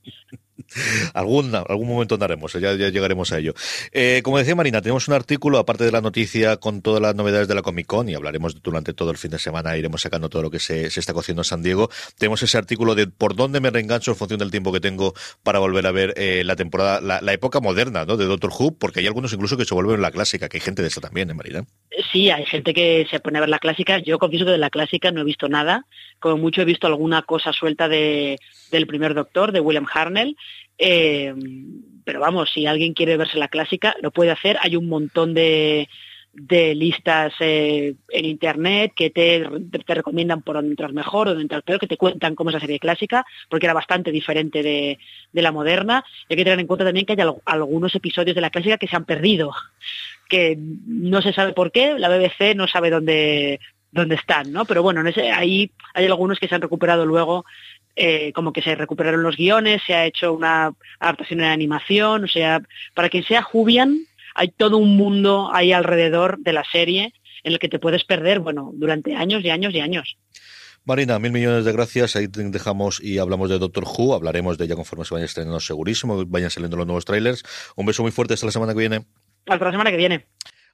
[1.13, 3.53] algún, algún momento andaremos, ya, llegaremos a ello.
[3.91, 7.47] Eh, como decía Marina, tenemos un artículo, aparte de la noticia, con todas las novedades
[7.47, 10.43] de la Comic Con, y hablaremos durante todo el fin de semana, iremos sacando todo
[10.43, 11.89] lo que se, está cociendo en San Diego.
[12.17, 15.59] Tenemos ese artículo de por dónde me reengancho en función del tiempo que tengo para
[15.59, 18.17] volver a ver eh, la temporada, la, época moderna ¿no?
[18.17, 20.81] de Doctor Who, porque hay algunos incluso que se vuelven la clásica, que hay gente
[20.81, 21.63] de eso también, ¿eh, Marina?
[22.11, 23.99] Sí, hay gente que se pone a ver la clásica.
[23.99, 25.85] Yo confieso que de la clásica no he visto nada.
[26.19, 28.39] Como mucho he visto alguna cosa suelta de,
[28.71, 30.35] del primer Doctor, de William Harnell,
[30.79, 31.33] eh,
[32.05, 34.57] pero vamos, si alguien quiere verse la clásica, lo puede hacer.
[34.61, 35.87] Hay un montón de,
[36.33, 39.47] listas eh, en internet que te,
[39.85, 42.61] recomiendan por dónde entrar mejor o dónde entrar peor, que te cuentan cómo es la
[42.61, 44.97] serie clásica, porque era bastante diferente de,
[45.33, 46.03] la moderna.
[46.27, 48.95] hay que tener en cuenta también que hay algunos episodios de la clásica que se
[48.95, 49.51] han perdido,
[50.29, 53.59] que no se sabe por qué, la BBC no sabe dónde,
[53.91, 54.65] dónde están, ¿no?
[54.65, 57.45] Pero bueno, ahí hay algunos que se han recuperado luego
[57.95, 62.27] eh, como que se recuperaron los guiones, se ha hecho una adaptación en animación, o
[62.27, 62.61] sea,
[62.93, 67.59] para quien sea Jubian, hay todo un mundo ahí alrededor de la serie en el
[67.59, 70.17] que te puedes perder, bueno, durante años y años y años.
[70.85, 72.15] Marina, mil millones de gracias.
[72.15, 74.15] Ahí dejamos y hablamos de Doctor Who.
[74.15, 77.43] Hablaremos de ella conforme se vayan estrenando segurísimo, vayan saliendo los nuevos trailers.
[77.75, 79.05] Un beso muy fuerte hasta la semana que viene.
[79.45, 80.25] Hasta la semana que viene.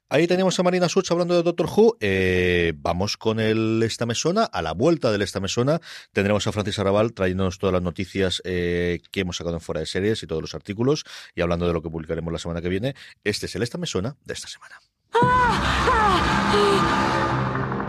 [0.08, 1.96] Ahí tenemos a Marina Such hablando de Doctor Who.
[2.00, 4.44] Eh, vamos con el Esta Mesona.
[4.44, 5.80] A la vuelta del Esta Mesona
[6.12, 9.86] tendremos a Francis Arrabal trayéndonos todas las noticias eh, que hemos sacado en fuera de
[9.86, 11.04] series y todos los artículos.
[11.34, 12.94] Y hablando de lo que publicaremos la semana que viene.
[13.24, 14.80] Este es el Esta Mesona de esta semana.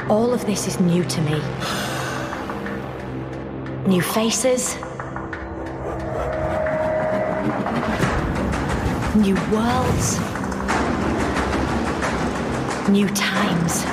[0.09, 1.39] All of this is new to me.
[4.01, 4.75] Faces.
[9.15, 10.36] New worlds.
[12.89, 13.83] New times.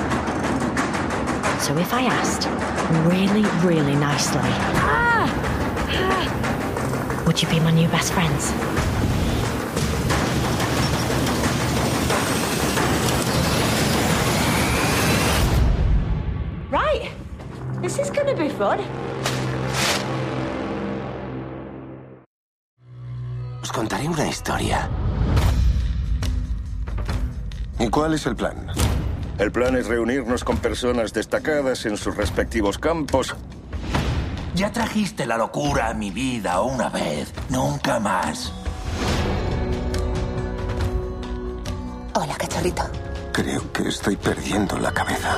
[1.61, 2.47] So if I asked
[3.11, 5.25] really, really nicely, ah!
[7.27, 8.51] would you be my new best friends?
[16.71, 17.11] Right.
[17.81, 18.79] This is gonna be fun.
[23.61, 24.89] Os contaré una historia.
[27.79, 28.67] ¿Y cuál es el plan?
[29.37, 33.35] El plan es reunirnos con personas destacadas en sus respectivos campos.
[34.55, 38.53] Ya trajiste la locura a mi vida una vez, nunca más.
[42.13, 42.83] Hola, cachorrito.
[43.33, 45.37] Creo que estoy perdiendo la cabeza.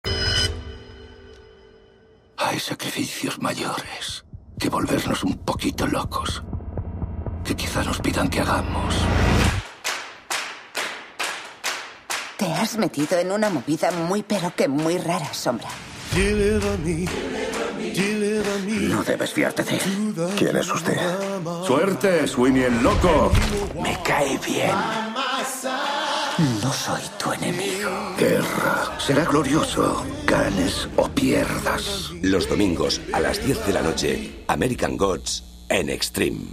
[2.43, 4.25] Hay sacrificios mayores
[4.59, 6.43] que volvernos un poquito locos,
[7.45, 8.95] que quizá nos pidan que hagamos.
[12.37, 15.69] Te has metido en una movida muy pero que muy rara, Sombra.
[18.89, 20.15] No debes fiarte de él.
[20.35, 20.97] ¿Quién es usted?
[21.65, 23.31] Suerte, Sweeney el loco.
[23.81, 24.75] Me cae bien.
[26.41, 28.15] No soy tu enemigo.
[28.17, 28.99] Guerra.
[28.99, 32.09] Será glorioso, ganes o pierdas.
[32.23, 36.47] Los domingos a las 10 de la noche, American Gods en Extreme.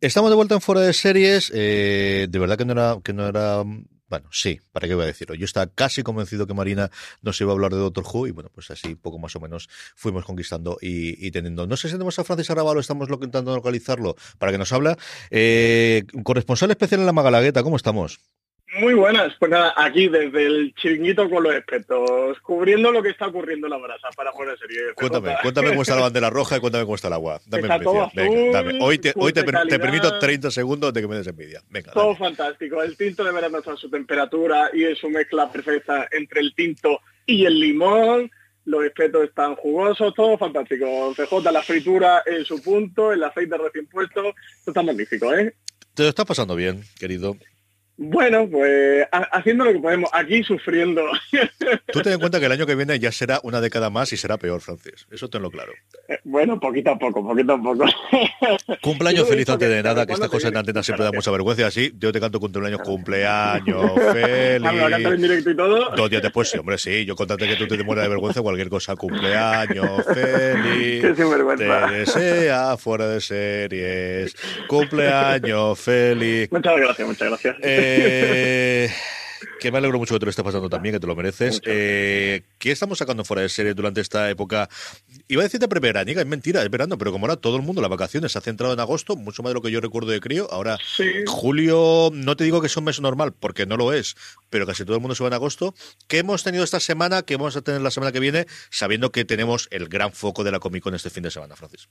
[0.00, 1.50] Estamos de vuelta en fuera de series.
[1.52, 5.08] Eh, de verdad que no era, que no era Bueno, sí, ¿para qué voy a
[5.08, 5.34] decirlo?
[5.34, 8.50] Yo estaba casi convencido que Marina nos iba a hablar de Doctor Who y bueno,
[8.54, 11.66] pues así poco más o menos fuimos conquistando y, teniendo.
[11.66, 14.96] No sé si tenemos a Francis Arabalo, estamos intentando localizarlo para que nos habla.
[15.28, 18.20] Eh, corresponsal especial en la Magalagueta, ¿cómo estamos?
[18.78, 23.26] Muy buenas, pues nada, aquí desde el chiringuito con los expertos, cubriendo lo que está
[23.26, 24.80] ocurriendo en la brasa para fuera de serie.
[24.94, 27.40] Cuéntame, cuéntame cómo está la bandera roja y cuéntame cómo está el agua.
[27.46, 28.10] Dame envidia.
[28.14, 28.78] Venga, dame.
[28.80, 31.60] Hoy, te, hoy te, permito 30 segundos de que me des envidia.
[31.68, 32.80] Venga, todo fantástico.
[32.80, 36.54] El tinto de verano está a su temperatura y en su mezcla perfecta entre el
[36.54, 38.30] tinto y el limón.
[38.66, 41.12] Los espetos están jugosos, todo fantástico.
[41.16, 44.28] CJ, la fritura en su punto, el aceite recién puesto.
[44.28, 45.56] Esto está magnífico, ¿eh?
[45.94, 47.36] Te lo estás pasando bien, querido.
[48.02, 51.02] Bueno, pues haciendo lo que podemos, aquí sufriendo.
[51.92, 54.16] Tú ten en cuenta que el año que viene ya será una década más y
[54.16, 55.06] será peor, Francis.
[55.10, 55.72] Eso tenlo claro.
[56.08, 57.84] Eh, bueno, poquito a poco, poquito a poco.
[58.80, 61.66] Cumpleaños feliz antes de nada, que estas cosas en antena siempre da mucha vergüenza.
[61.66, 64.72] Así, yo te canto cumpleaños, cumpleaños feliz.
[64.72, 65.90] ¿Me a cantar en directo y todo?
[65.94, 67.04] Dos días después, sí, hombre, sí.
[67.04, 68.96] Yo contate que tú te mueras de vergüenza cualquier cosa.
[68.96, 71.02] Cumpleaños feliz.
[71.02, 74.34] Qué te desea fuera de series.
[74.68, 76.50] Cumpleaños feliz.
[76.50, 77.56] Muchas gracias, muchas gracias.
[77.60, 78.90] Eh, eh,
[79.60, 81.60] que me alegro mucho que te lo estés pasando también, que te lo mereces.
[81.64, 84.68] Eh, ¿Qué estamos sacando fuera de serie durante esta época?
[85.28, 87.90] Iba a decirte preveraniega, es mentira, es verano, pero como ahora todo el mundo las
[87.90, 90.48] vacaciones se ha centrado en agosto, mucho más de lo que yo recuerdo de crío.
[90.50, 90.78] Ahora,
[91.26, 94.16] julio, no te digo que es un mes normal, porque no lo es,
[94.48, 95.74] pero casi todo el mundo se va en agosto.
[96.08, 97.22] ¿Qué hemos tenido esta semana?
[97.22, 98.46] ¿Qué vamos a tener la semana que viene?
[98.70, 101.88] Sabiendo que tenemos el gran foco de la Comic Con este fin de semana, Francis.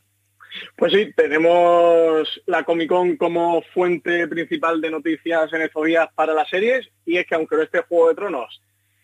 [0.75, 6.33] Pues sí, tenemos la Comic Con como fuente principal de noticias en estos días para
[6.33, 8.61] las series y es que aunque no esté Juego de Tronos,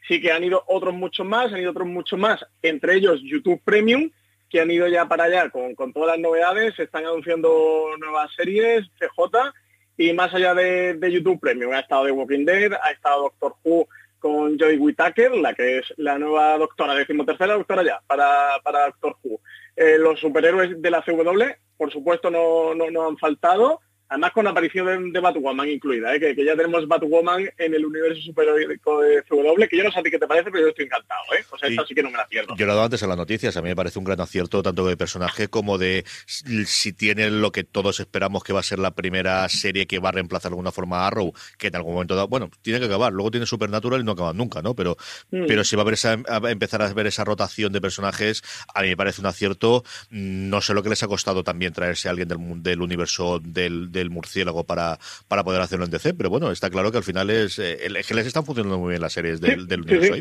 [0.08, 3.62] sí que han ido otros muchos más, han ido otros muchos más, entre ellos YouTube
[3.64, 4.10] Premium,
[4.50, 8.86] que han ido ya para allá con, todas las novedades, se están anunciando nuevas series,
[9.00, 9.52] CJ,
[9.98, 13.88] y más allá de, YouTube Premium, ha estado The Walking Dead, ha estado Doctor Who
[14.20, 19.18] con Joy Whittaker, la que es la nueva doctora, decimotercera doctora ya, para, para Doctor
[19.24, 19.40] Who.
[19.76, 21.44] Eh, los superhéroes de la CW,
[21.78, 23.82] por supuesto, no, no, no han faltado.
[24.08, 26.20] Además con la aparición de, Batwoman incluida, ¿eh?
[26.20, 30.04] que, ya tenemos Batwoman en el universo superhéroico de CW, que yo no sé a
[30.04, 31.22] ti qué te parece, pero yo estoy encantado.
[31.38, 31.44] ¿eh?
[31.50, 32.56] O sea, esta sí que no me la pierdo.
[32.56, 34.62] Yo lo he dado antes en las noticias, a mí me parece un gran acierto
[34.62, 38.78] tanto de personaje como de si tiene lo que todos esperamos que va a ser
[38.78, 41.94] la primera serie que va a reemplazar de alguna forma a Arrow, que en algún
[41.94, 44.76] momento dado, bueno, tiene que acabar, luego tiene Supernatural y no acaba nunca, ¿no?
[44.76, 44.98] Pero,
[45.32, 45.46] mm.
[45.48, 48.44] pero si va a, haber esa, a empezar a ver esa rotación de personajes,
[48.74, 49.84] a mí me parece un acierto.
[50.12, 53.92] No sé lo que les ha costado también traerse a alguien del, del universo del
[54.00, 57.30] del murciélago para, para poder hacerlo en DC, pero bueno, está claro que al final
[57.30, 57.78] es, eh,
[58.08, 60.16] que les están funcionando muy bien las series del, universo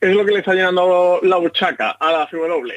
[0.00, 2.72] Es lo que le está llenando la buchaca a la CW.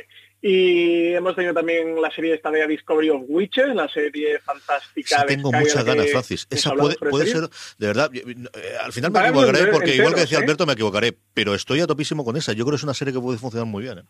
[0.46, 5.26] Y hemos tenido también la serie esta de Discovery of Witches, la serie fantástica.
[5.26, 6.48] tengo muchas ganas, Francis.
[6.50, 7.44] Esa puede, puede ser,
[7.78, 8.36] de verdad, eh,
[8.82, 10.42] al final me equivocaré porque igual que decía ¿eh?
[10.42, 12.52] Alberto me equivocaré, pero estoy a topísimo con esa.
[12.52, 14.04] Yo creo que es una serie que puede funcionar muy bien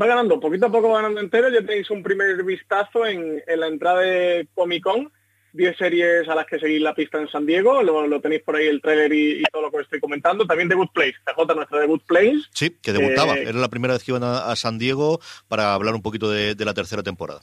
[0.00, 1.48] va ganando, poquito a poco va ganando entero.
[1.48, 5.12] Ya tenéis un primer vistazo en, la entrada de Comic Con.
[5.52, 8.66] 10 series a las que seguir la pista en San Diego, lo, tenéis por ahí
[8.66, 10.46] el trailer y, todo lo que estoy comentando.
[10.46, 12.40] También The Good Place, CJ, nuestra The Good Place.
[12.52, 13.36] Sí, que debutaba.
[13.36, 16.54] Eh, Era la primera vez que iban a, San Diego para hablar un poquito de,
[16.64, 17.40] la tercera temporada.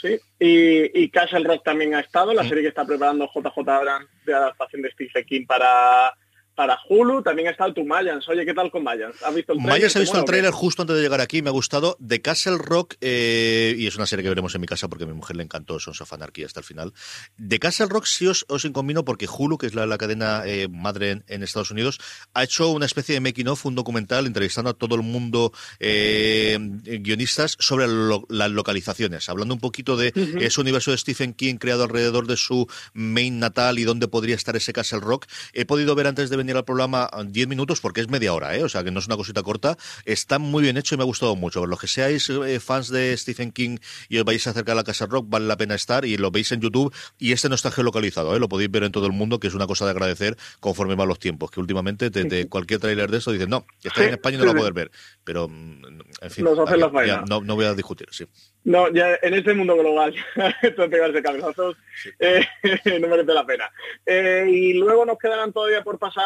[0.00, 2.48] Sí, y, y, Castle Rock también ha estado, la mm.
[2.48, 6.12] serie que está preparando JJ Abrams de adaptación de Stephen King para,
[6.54, 8.28] para Hulu también ha estado tu Mayans.
[8.28, 9.22] Oye, ¿qué tal con Mayans?
[9.22, 9.72] ¿Has visto el trailer?
[9.72, 11.96] Mayans ha visto el tráiler justo antes de llegar aquí, me ha gustado.
[12.06, 15.06] The Castle Rock, eh, y es una serie que veremos en mi casa porque a
[15.06, 16.92] mi mujer le encantó Sons of Anarchy hasta el final.
[17.36, 21.22] The Castle Rock sí os, os incombino porque Hulu, que es la, cadena eh, madre
[21.26, 21.98] en, Estados Unidos,
[22.34, 26.58] ha hecho una especie de making of, un documental entrevistando a todo el mundo eh,
[27.00, 27.86] guionistas sobre
[28.28, 32.66] las localizaciones, hablando un poquito de ese universo de Stephen King creado alrededor de su
[32.92, 35.26] main natal y dónde podría estar ese Castle Rock.
[35.52, 38.62] He podido ver antes de venir al programa 10 minutos porque es media hora, ¿eh?
[38.62, 39.76] o sea que no es una cosita corta.
[40.04, 41.66] Está muy bien hecho y me ha gustado mucho.
[41.66, 43.78] Los que seáis eh, fans de Stephen King
[44.08, 46.30] y os vais a acercar a la Casa Rock, vale la pena estar y lo
[46.30, 46.94] veis en YouTube.
[47.18, 48.40] Y este no está geolocalizado, ¿eh?
[48.40, 51.08] lo podéis ver en todo el mundo, que es una cosa de agradecer conforme van
[51.08, 51.50] los tiempos.
[51.50, 54.52] Que últimamente de, cualquier tráiler de eso dicen, no, está en España y no lo
[54.52, 54.90] va a poder ver.
[55.24, 58.26] Pero, mm, en fin, no, no voy a discutir, sí.
[58.64, 60.14] No, ya en este mundo global,
[60.62, 60.88] esto
[61.22, 61.76] cabezazos
[62.18, 62.46] eh,
[63.00, 63.70] no merece la pena.
[64.06, 66.24] Eh, y luego nos quedarán todavía por pasar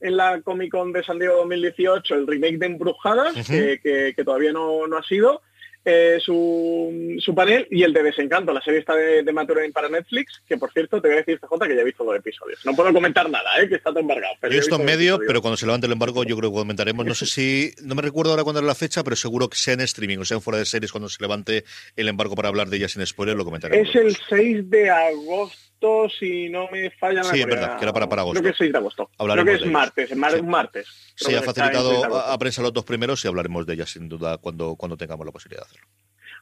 [0.00, 4.86] en la Comic Con de San Diego 2018 el remake de Embrujadas, que, todavía no,
[4.86, 5.42] no ha sido.
[5.84, 10.40] Eh, su, su, panel y el de Desencanto, la serie está de, de para Netflix,
[10.46, 12.60] que por cierto te voy a decir, CJ, que ya he visto los episodios.
[12.64, 13.68] No puedo comentar nada, ¿eh?
[13.68, 14.32] que está todo embargado.
[14.40, 17.04] Pero yo en medio, pero cuando se levante el embargo yo creo que comentaremos.
[17.04, 19.74] No sé si, no me recuerdo ahora cuándo es la fecha, pero seguro que sea
[19.74, 21.64] en streaming o sea en fuera de series cuando se levante
[21.96, 23.88] el embargo para hablar de ellas sin spoiler, lo comentaremos.
[23.88, 27.92] Es el 6 de agosto agosto, si no me falla Sí, es verdad, que era
[27.92, 28.40] para, para agosto.
[28.40, 29.10] Creo que es 6 de agosto.
[29.18, 30.86] Hablaremos Creo que de es martes, es mar- un martes.
[31.16, 33.28] Sí, Creo ha que está en 6 de facilitado a, prensa los dos primeros y
[33.28, 35.86] hablaremos de ellas sin duda cuando, cuando tengamos la posibilidad de hacerlo.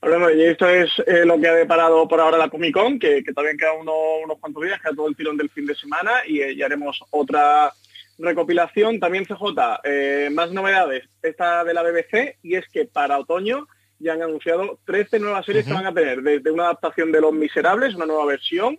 [0.03, 3.23] Hablemos, y esto es eh, lo que ha deparado por ahora la Comic Con, que,
[3.23, 6.13] que todavía quedan uno- unos cuantos días, queda todo el tirón del fin de semana
[6.27, 7.73] y eh, ya haremos otra
[8.19, 8.99] recopilación.
[9.01, 13.67] También CJ, eh, más novedades, esta de la BBC, y es que para otoño
[13.99, 17.35] ya han anunciado 13 nuevas series que van a tener, desde una adaptación de Los
[17.35, 18.79] Miserables, una nueva versión,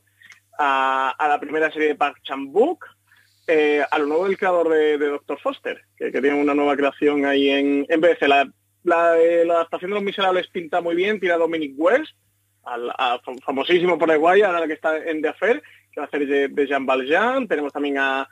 [0.61, 2.85] a, la primera serie de Park Chan-wook,
[3.47, 7.25] eh, a lo nuevo del creador de, de Doctor Foster, que, tiene una nueva creación
[7.25, 8.27] ahí en, en BBC.
[8.27, 8.47] La,
[8.83, 12.13] adaptación de Los Miserables pinta muy bien, tira Dominic West,
[12.63, 12.91] al,
[13.43, 16.85] famosísimo por el guay, ahora que está en The Affair, que va a de, Jean
[16.85, 17.47] Valjean.
[17.47, 18.27] Tenemos también a,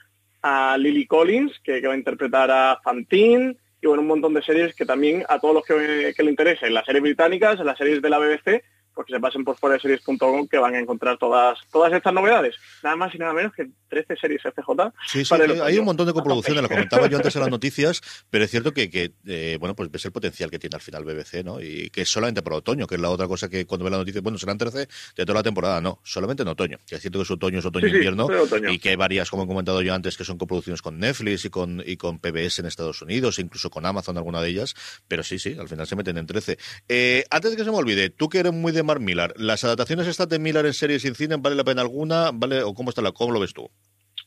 [0.78, 4.76] Lily Collins, que, que va a interpretar a Fantine, y bueno, un montón de series
[4.76, 8.10] que también a todos los que, que le interesen, las series británicas, las series de
[8.10, 8.64] la BBC,
[8.94, 12.56] pues que se pasen por foraseries.com que van a encontrar todas todas estas novedades.
[12.84, 14.94] Nada más y nada menos que 13 series FJ.
[15.08, 15.34] Sí, sí,
[15.64, 18.74] hay un montón de coproducciones, lo comentaba yo antes en las noticias, pero es cierto
[18.74, 21.62] que, que, eh, bueno, pues ves el potencial que tiene al final BBC, ¿no?
[21.62, 23.98] Y que es solamente por otoño, que es la otra cosa que cuando ve la
[23.98, 26.78] noticia, bueno, serán 13 de toda la temporada, no, solamente en otoño.
[26.88, 28.70] Que es cierto que es otoño, es sí, otoño-invierno, otoño.
[28.70, 31.50] y que hay varias, como he comentado yo antes, que son coproducciones con Netflix y
[31.50, 34.76] con, y con PBS en Estados Unidos, incluso con Amazon, alguna de ellas,
[35.08, 36.58] pero sí, sí, al final se meten en 13.
[36.88, 39.64] Eh, antes de que se me olvide, tú que eres muy de Mark Millar, ¿las
[39.64, 42.32] adaptaciones estas de Millar en series y en cine, vale la pena alguna?
[42.34, 42.64] ¿Vale?
[42.64, 43.70] ¿O cómo está la, cómo lo ves tú?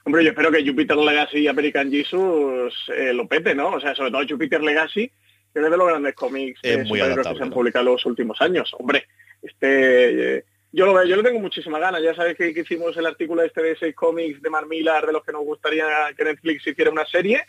[0.05, 3.71] Hombre, yo espero que Jupiter Legacy y American Jesus eh, lo pete, ¿no?
[3.71, 5.09] O sea, sobre todo Jupiter Legacy,
[5.53, 7.55] que es de los grandes cómics Es de muy superhéroes que adaptable, se han ¿no?
[7.55, 8.75] publicado en los últimos años.
[8.79, 9.07] Hombre,
[9.43, 10.37] este...
[10.37, 10.45] eh,
[10.75, 12.03] yo lo veo, yo le tengo muchísima ganas.
[12.03, 15.13] Ya sabes que, que hicimos el artículo este de seis cómics de Mark Millar de
[15.13, 15.85] los que nos gustaría
[16.17, 17.45] que Netflix hiciera una serie.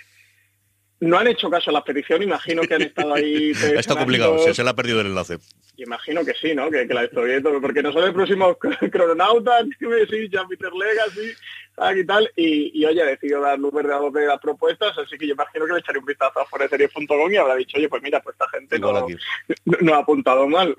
[1.04, 3.52] No han hecho caso a la petición, imagino que han estado ahí...
[3.76, 5.38] Está complicado, se, se le ha perdido el enlace.
[5.78, 6.70] Imagino que sí, ¿no?
[6.72, 8.56] Que, que la historia, porque no son el próximo
[8.92, 11.34] crononauta, sí, Jupiter Legacy,
[11.96, 14.98] y tal, y, y oye, ha decidido dar luz verde a dos de las propuestas,
[14.98, 17.90] así que yo imagino que le echaré un vistazo a foreseries.com y habrá dicho, oye,
[17.90, 19.08] pues mira, pues esta gente no,
[19.82, 20.76] no ha apuntado mal.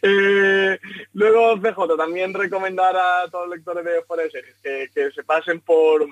[0.00, 0.78] Eh,
[1.12, 6.06] luego, CJ, también recomendar a todos los lectores de Foreseries que, que se pasen por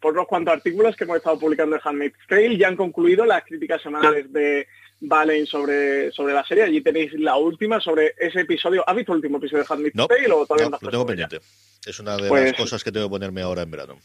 [0.00, 2.56] por unos cuantos artículos que hemos estado publicando en Handmaid's Tale.
[2.56, 4.66] Ya han concluido las críticas semanales de
[5.00, 6.64] Valen sobre, sobre la serie.
[6.64, 8.82] Allí tenéis la última sobre ese episodio.
[8.88, 11.06] ¿Has visto el último episodio de Handmaid's No, Tale o todavía no, lo tengo ya?
[11.06, 11.40] pendiente.
[11.86, 13.98] Es una de Pues- las cosas que tengo que ponerme ahora en verano.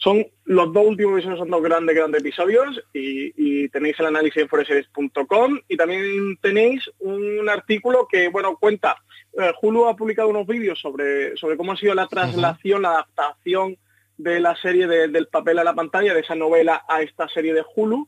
[0.00, 4.40] Son los dos últimos episodios, son dos grandes, grandes episodios y, y tenéis el análisis
[4.42, 8.96] en foreseries.com y también tenéis un artículo que, bueno, cuenta,
[9.36, 13.76] eh, Hulu ha publicado unos vídeos sobre, sobre cómo ha sido la traslación, la adaptación
[14.18, 17.54] de la serie de- del papel a la pantalla, de esa novela a esta serie
[17.54, 18.06] de Hulu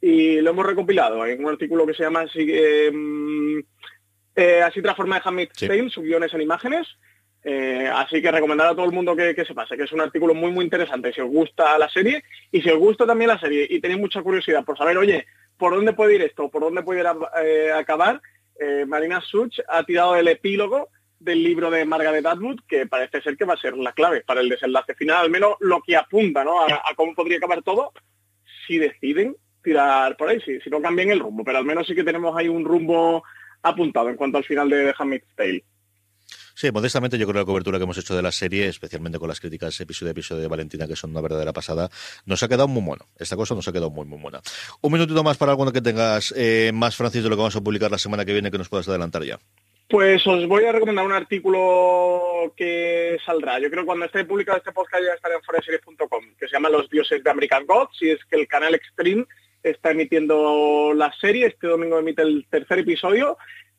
[0.00, 3.58] y lo hemos recopilado en un artículo que se llama así, eh, mm,
[4.36, 5.68] eh, así transforma de Handmaid's Sí.
[5.90, 6.86] Sus guiones en imágenes.
[7.46, 10.00] Eh, así que recomendar a todo el mundo que, que se pase, que es un
[10.00, 13.38] artículo muy muy interesante si os gusta la serie y si os gusta también la
[13.38, 15.26] serie y tenéis mucha curiosidad por saber, oye,
[15.58, 16.48] ¿por dónde puede ir esto?
[16.50, 18.20] ¿Por dónde puede ir a- eh, acabar?
[18.86, 20.88] Marina Such ha tirado el epílogo
[21.18, 24.40] del libro de Margaret Atwood, que parece ser que va a ser la clave para
[24.40, 26.62] el desenlace final, al menos lo que apunta ¿no?
[26.62, 27.92] a, cómo podría acabar todo,
[28.66, 31.94] si deciden tirar por ahí, si, si no cambian el rumbo, pero al menos sí
[31.94, 33.24] que tenemos ahí un rumbo
[33.62, 35.64] apuntado en cuanto al final de The Handmaid's Tale.
[36.56, 39.28] Sí, modestamente yo creo que la cobertura que hemos hecho de la serie, especialmente con
[39.28, 41.90] las críticas episodio a episodio de Valentina, que son una verdadera pasada,
[42.26, 43.08] nos ha quedado muy bueno.
[43.18, 44.40] Esta cosa nos ha quedado muy, muy buena.
[44.80, 47.60] Un minutito más para alguno que tengas eh, más, Francis, de lo que vamos a
[47.60, 49.40] publicar la semana que viene, que nos puedas adelantar ya.
[49.88, 53.58] Pues os voy a recomendar un artículo que saldrá.
[53.58, 56.70] Yo creo que cuando esté publicado este podcast ya estará en foreseries.com, que se llama
[56.70, 59.26] Los dioses de American Gods, y es que el canal Extreme
[59.62, 61.46] está emitiendo la serie.
[61.46, 63.36] Este domingo emite el tercer episodio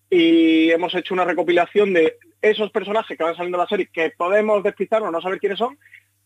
[0.10, 4.12] y hemos hecho una recopilación de esos personajes que van saliendo de la serie que
[4.12, 5.78] podemos despistarnos, no saber quiénes son,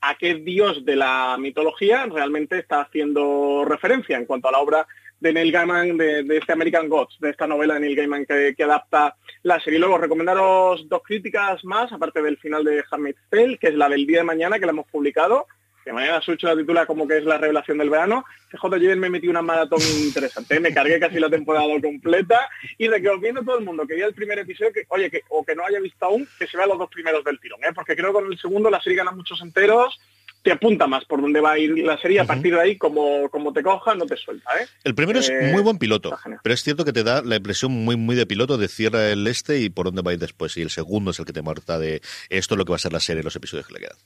[0.02, 4.88] a qué dios de la mitología realmente está haciendo referencia en cuanto a la obra
[5.20, 9.16] de Neil Gaiman, de, este American Gods, de esta novela de Neil Gaiman que, adapta
[9.44, 9.80] la serie.
[9.80, 14.06] Luego recomendaros dos críticas más, aparte del final de Handmaid's Tale, que es la del
[14.06, 15.48] día de mañana, que la hemos publicado,
[15.84, 18.26] que mañana Sucho la titula como que es la revelación del verano.
[18.52, 20.60] CJ ayer me metí una maratón interesante, ¿eh?
[20.60, 24.14] me cargué casi la temporada completa y recomiendo a todo el mundo que vea el
[24.14, 26.78] primer episodio, que oye, que, o que no haya visto aún, que se vea los
[26.78, 27.74] dos primeros del tirón, ¿eh?
[27.74, 30.00] porque creo que con el segundo la serie gana muchos enteros,
[30.42, 33.30] te apunta más por dónde va a ir la serie, a partir de ahí, como,
[33.30, 34.52] como te coja, no te suelta.
[34.62, 34.68] ¿eh?
[34.84, 37.72] El primero es Eh, muy buen piloto, pero es cierto que te da la impresión
[37.72, 40.56] muy muy de piloto de cierra el este y por dónde va a ir después.
[40.58, 42.80] Y el segundo es el que te muerta de esto es lo que va a
[42.80, 43.98] ser la serie, los episodios que le quedan.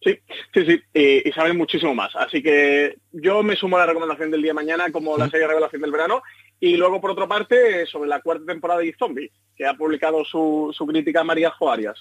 [0.00, 0.18] Sí,
[0.54, 2.14] sí, sí, y, y saben muchísimo más.
[2.14, 5.46] Así que yo me sumo a la recomendación del día de mañana como la serie
[5.46, 6.22] Revelación del Verano.
[6.60, 10.74] Y luego, por otra parte, sobre la cuarta temporada de Zombie, que ha publicado su,
[10.76, 11.98] su crítica María Joarias.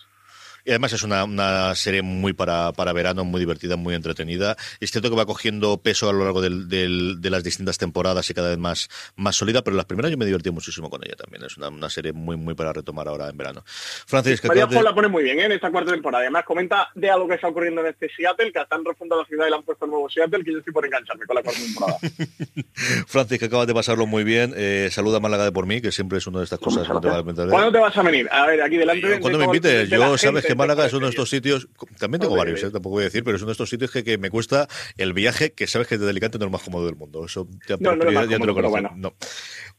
[0.67, 4.57] Y además es una, una serie muy para, para verano, muy divertida, muy entretenida.
[4.81, 8.29] Es cierto que va cogiendo peso a lo largo del, del, de las distintas temporadas
[8.29, 11.15] y cada vez más, más sólida, pero las primeras yo me divertí muchísimo con ella
[11.15, 11.45] también.
[11.45, 13.63] Es una, una serie muy, muy para retomar ahora en verano.
[13.65, 14.83] Francis, María de...
[14.83, 15.45] la pone muy bien ¿eh?
[15.45, 16.23] en esta cuarta temporada.
[16.23, 19.47] Además, comenta de algo que está ocurriendo en este Seattle, que están refundando la ciudad
[19.47, 21.61] y le han puesto el nuevo Seattle, que yo estoy por engancharme con la cuarta
[21.61, 21.97] temporada.
[23.07, 24.53] Francis, que acabas de pasarlo muy bien.
[24.57, 26.89] Eh, saluda a Málaga de por mí, que siempre es una de estas cosas.
[26.89, 28.27] No te va a ¿Cuándo te vas a venir?
[28.33, 29.21] A ver, aquí delante.
[29.21, 31.67] Cuando me invites, yo sabes que Málaga es uno de estos sitios,
[31.99, 34.03] también tengo varios, eh, tampoco voy a decir, pero es uno de estos sitios que,
[34.03, 36.85] que, me cuesta el viaje, que sabes que desde Alicante no es el más cómodo
[36.85, 37.25] del mundo.
[37.25, 38.71] Eso ya, no, no, ya, ya te lo conozco.
[38.71, 38.91] Bueno.
[38.95, 39.13] No.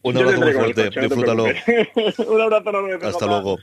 [0.03, 1.45] Un abrazo muy fuerte, disfrútalo.
[2.29, 2.95] Un abrazo enorme.
[3.03, 3.59] Hasta luego.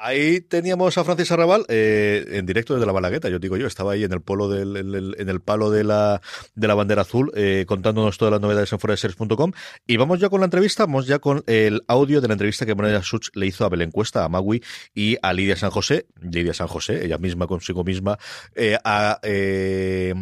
[0.00, 3.92] Ahí teníamos a Francis Arrabal eh, en directo desde la Balagueta, yo digo yo, estaba
[3.92, 6.20] ahí en el polo del, en el, en el palo de la,
[6.54, 9.52] de la bandera azul, eh, contándonos todas las novedades en foreseries.com.
[9.86, 12.74] Y vamos ya con la entrevista, vamos ya con el audio de la entrevista que
[12.74, 14.62] Moneda Such le hizo a Belén Cuesta, a Magui
[14.94, 18.18] y a Lidia San José, Lidia San José, ella misma consigo misma,
[18.54, 20.14] eh, a eh,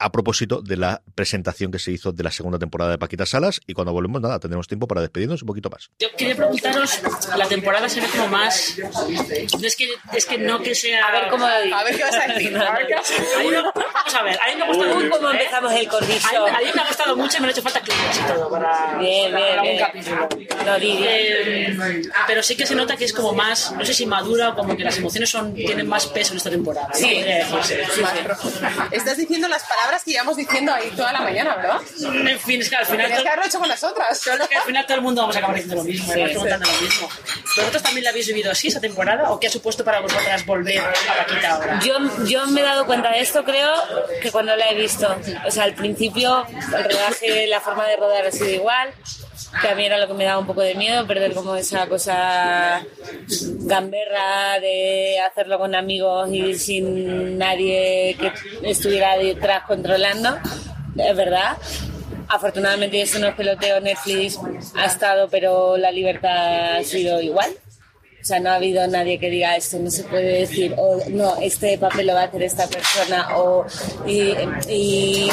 [0.00, 3.60] a propósito de la presentación que se hizo de la segunda temporada de Paquita Salas
[3.66, 5.90] y cuando volvemos nada tendremos tiempo para despedirnos un poquito más.
[5.98, 7.00] Yo quería preguntaros,
[7.36, 11.28] la temporada se ve como más es que es que no que sea a ver
[11.28, 12.56] cómo a ver qué vas a decir.
[12.56, 13.62] A ver qué vas a decir.
[13.74, 16.46] Vamos a ver, a mí me ha gustado Uy, cómo empezamos el cordizo.
[16.46, 18.98] A mí, me ha gustado mucho y me ha hecho falta clips y todo para,
[18.98, 19.74] bien, para, bien, para bien.
[19.74, 20.28] un capítulo.
[20.64, 20.76] No.
[20.80, 21.76] Eh,
[22.26, 24.76] pero sí que se nota que es como más, no sé si madura o como
[24.76, 26.88] que las emociones son tienen más peso en esta temporada.
[26.88, 26.94] ¿no?
[26.94, 27.22] Sí.
[28.90, 31.80] Estás diciendo las palabras que llevamos diciendo ahí toda la mañana, ¿verdad?
[32.26, 33.06] En fin, es que al final.
[33.06, 34.20] Tenías que haberlo hecho con las otras.
[34.24, 36.20] Pero es que al final todo el mundo vamos a acabar diciendo lo mismo, Sí,
[36.20, 36.28] y sí.
[36.28, 37.08] preguntando lo mismo.
[37.56, 40.78] ¿Vosotros también la habéis vivido así esa temporada o qué ha supuesto para vosotras volver
[40.80, 41.80] a Paquita ahora?
[41.84, 43.72] Yo, yo me he dado cuenta de esto, creo,
[44.22, 45.14] que cuando la he visto.
[45.46, 48.92] O sea, al principio, el rodaje, la forma de rodar ha sido igual.
[49.60, 51.86] Que a mí era lo que me daba un poco de miedo, perder como esa
[51.88, 52.84] cosa
[53.60, 58.32] gamberra de hacerlo con amigos y sin nadie que
[58.62, 60.38] estuviera detrás controlando.
[60.96, 61.56] Es verdad.
[62.28, 64.38] Afortunadamente eso no es peloteo, Netflix
[64.76, 67.50] ha estado, pero la libertad ha sido igual.
[68.20, 71.36] O sea, no ha habido nadie que diga esto no se puede decir, o no,
[71.40, 73.66] este papel lo va a hacer esta persona, o.
[74.06, 74.34] Y,
[74.68, 75.30] y,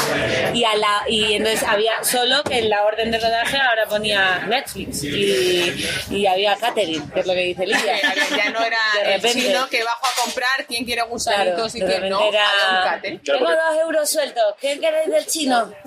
[0.54, 4.40] y, a la, y entonces había solo que en la orden de rodaje ahora ponía
[4.46, 5.74] Netflix y,
[6.10, 7.96] y había catering, que es lo que dice Lidia.
[8.36, 11.80] ya no era De el chino que bajo a comprar quién quiere Claro, gusanitos y
[11.80, 12.20] quién no.
[12.28, 13.00] era.
[13.00, 15.66] Tengo dos euros sueltos, ¿qué queréis del chino?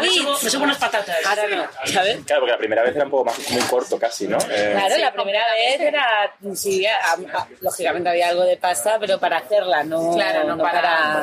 [0.00, 1.16] Me subo, me subo unas patatas.
[1.26, 2.18] Ahora no, ¿sabes?
[2.24, 4.38] Claro, porque la primera vez era un poco más muy corto casi, ¿no?
[4.50, 9.18] Eh, Claro, la primera vez era, sí, a- a- lógicamente había algo de pasta, pero
[9.18, 11.20] para hacerla, no, Claro, no para-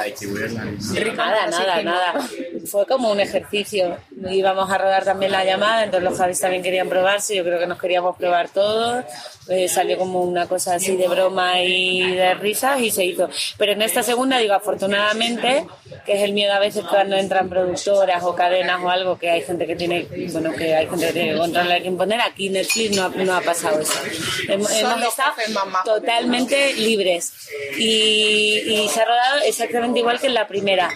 [1.15, 2.13] Nada, nada, nada.
[2.69, 3.97] Fue como un ejercicio.
[4.29, 7.67] Íbamos a rodar también la llamada, entonces los Javis también querían probarse, yo creo que
[7.67, 9.05] nos queríamos probar todos.
[9.47, 13.29] Eh, salió como una cosa así de broma y de risas y se hizo.
[13.57, 15.67] Pero en esta segunda, digo, afortunadamente,
[16.05, 19.41] que es el miedo a veces cuando entran productoras o cadenas o algo, que hay
[19.43, 22.95] gente que tiene, bueno, que hay gente que tiene que controlar quién poner, aquí Netflix
[22.95, 23.93] no ha, no ha pasado eso.
[24.49, 25.09] Hemos, Son hemos del
[25.83, 27.33] totalmente libres.
[27.77, 30.89] Y, y se ha rodado exactamente igual que en la primera.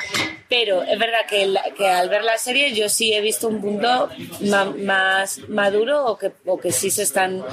[0.48, 3.62] Pero es verdad que, la- que al ver la serie yo sí he visto un
[3.62, 4.10] punto
[4.42, 7.46] ma- más maduro o que, o que sí se están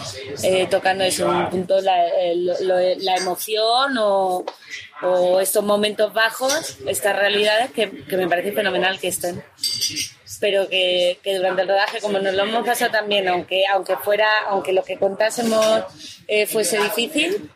[0.42, 4.46] eh, tocando eso, un punto la, el- lo- la emoción o,
[5.02, 9.44] o estos momentos bajos, estas realidades que, que me parece fenomenal que estén
[10.40, 14.28] pero que, que durante el rodaje como nos lo hemos pasado también aunque aunque fuera
[14.48, 15.84] aunque lo que contásemos
[16.28, 17.50] eh, fuese difícil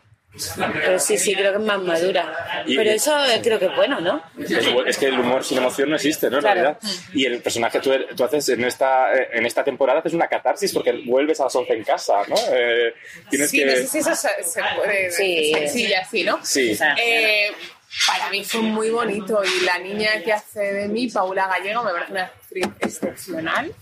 [0.73, 3.75] pero sí sí creo que es más madura Y- pero eso eh, creo que es
[3.75, 4.49] bueno no Es,
[4.87, 6.37] es que el humor sin emoción no existe, ¿no?
[6.37, 6.61] En Claro.
[6.61, 6.79] realidad.
[7.13, 10.71] Y el personaje tú, tú haces en esta, eh, en esta temporada haces una catarsis
[10.73, 12.35] porque vuelves a las 11 en casa, ¿no?
[12.53, 12.93] Eh,
[13.29, 13.65] tienes Sí, que...
[13.65, 15.51] no sé si eso se, se puede Sí.
[15.53, 16.39] sencilla así, ¿no?
[16.45, 16.77] Sí.
[17.03, 17.51] Eh,
[18.07, 21.91] para mí fue muy bonito y la niña que hace de mí, Paula Gallego, me
[21.91, 22.31] parece una
[22.79, 23.73] excepcional.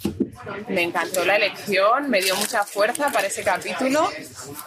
[0.69, 4.09] Me encantó la elección, me dio mucha fuerza para ese capítulo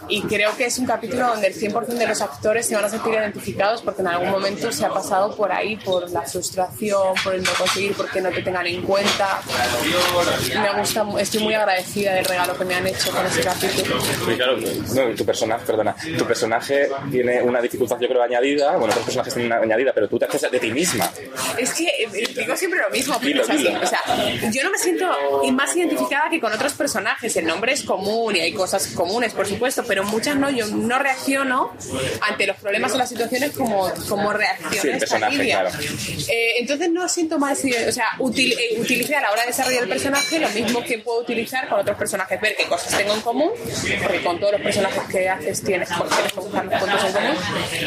[0.09, 2.89] y creo que es un capítulo donde el 100% de los actores se van a
[2.89, 7.35] sentir identificados porque en algún momento se ha pasado por ahí, por la frustración, por
[7.35, 9.41] el no conseguir, porque no te tengan en cuenta.
[10.61, 14.01] Me gusta, estoy muy agradecida del regalo que me han hecho con ese capítulo.
[14.01, 18.87] Sí, claro, no, tu personaje, perdona, tu personaje tiene una dificultad yo creo añadida, bueno,
[18.87, 21.11] otros personajes tienen una añadida, pero tú te haces de ti misma.
[21.59, 23.59] Es que eh, digo siempre lo mismo, pero Dilo, es así.
[23.59, 23.81] dilo.
[23.93, 25.07] Sea, yo no me siento
[25.53, 27.37] más identificada que con otros personajes.
[27.37, 30.51] El nombre es común y hay cosas comunes, por supuesto, pero muchas no.
[30.51, 31.73] Yo no reacciono
[32.21, 35.71] ante los problemas o las situaciones como, como reacciones personaje, claro.
[36.29, 39.83] Eh, entonces no siento más, o sea, util, eh, utilicé a la hora de desarrollar
[39.83, 43.21] el personaje lo mismo que puedo utilizar con otros personajes, ver qué cosas tengo en
[43.21, 43.51] común,
[44.03, 47.37] porque con todos los personajes que haces tienes, tienes que buscar los puntos en común.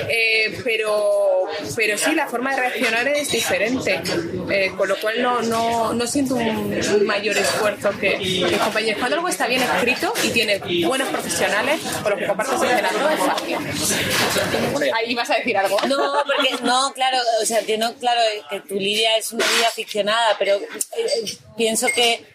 [0.09, 1.45] Eh, pero,
[1.75, 4.01] pero sí, la forma de reaccionar es diferente,
[4.49, 8.99] eh, con lo cual no, no, no siento un, mayor esfuerzo que mis compañeros.
[8.99, 14.91] Cuando está bien escrito y tiene buenos profesionales los que compartes el escenario, es fácil.
[14.95, 15.77] Ahí vas a decir algo.
[15.87, 20.35] No, porque no, claro, o sea, entiendo claro que tu Lidia es una vida ficcionada,
[20.37, 22.25] pero eh, pienso que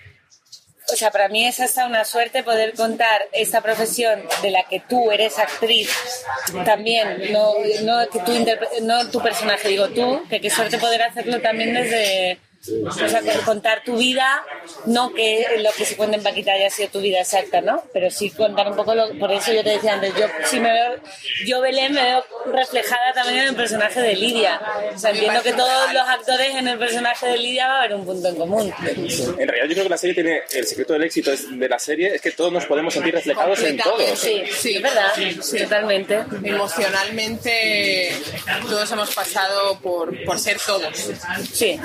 [0.93, 4.81] o sea, para mí es hasta una suerte poder contar esta profesión de la que
[4.81, 5.91] tú eres actriz
[6.65, 11.75] también, no, no que no tu personaje, digo tú, que qué suerte poder hacerlo también
[11.75, 12.39] desde
[12.69, 14.45] o sea, contar tu vida,
[14.85, 17.83] no que lo que se cuenta en Paquita haya sido tu vida exacta, ¿no?
[17.95, 20.71] Pero sí contar un poco, lo, por eso yo te decía antes, yo sí me
[20.71, 20.97] veo,
[21.47, 24.61] yo Belén me veo reflejada también en el personaje de Lidia.
[24.95, 27.95] O sea, entiendo que todos los actores en el personaje de Lidia va a haber
[27.95, 28.75] un punto en común.
[28.79, 32.15] En realidad yo creo que la serie tiene, el secreto del éxito de la serie
[32.15, 34.19] es que todos nos podemos sentir reflejados en todos.
[34.19, 35.13] Sí, sí, es verdad,
[35.59, 36.25] totalmente.
[36.45, 38.13] Emocionalmente,
[38.69, 41.11] todos hemos pasado por, por ser todos.
[41.55, 41.81] Sí.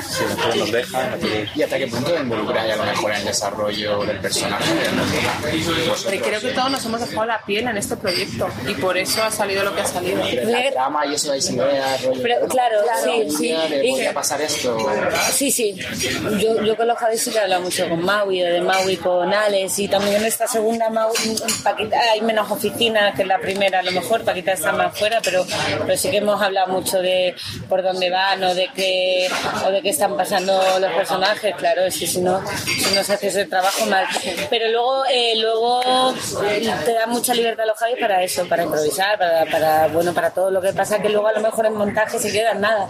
[0.71, 1.19] Dejan.
[1.55, 4.63] ¿Y hasta qué punto involucra a lo mejor en el desarrollo del personaje?
[6.03, 9.23] Hombre, creo que todos nos hemos dejado la piel en este proyecto y por eso
[9.23, 10.21] ha salido lo que ha salido.
[10.29, 12.21] Pero la trama y eso dais ideas, rollo.
[12.21, 13.43] Pero, claro, sí, sí.
[13.43, 14.77] día de Y- podría pasar esto.
[15.31, 15.75] Sí, sí.
[16.39, 18.97] Yo, yo con los Javis sí que he hablado mucho con Maui, o de Maui
[18.97, 21.15] con Alex, y también en esta segunda Maui,
[21.63, 25.45] Paquita, hay menos oficinas que la primera, a lo mejor Paquita está más fuera, pero,
[25.85, 27.35] pero sí que hemos hablado mucho de
[27.69, 29.27] por dónde van o de qué,
[29.65, 33.13] o de qué están pasando los personajes, claro, es que si no, si no se
[33.13, 34.05] hace ese trabajo mal.
[34.49, 36.13] Pero luego, eh, luego
[36.49, 40.31] eh, te da mucha libertad los Javis para eso, para improvisar, para, para, bueno, para
[40.31, 42.87] todo lo que pasa, que luego a lo mejor en montaje se queda nada.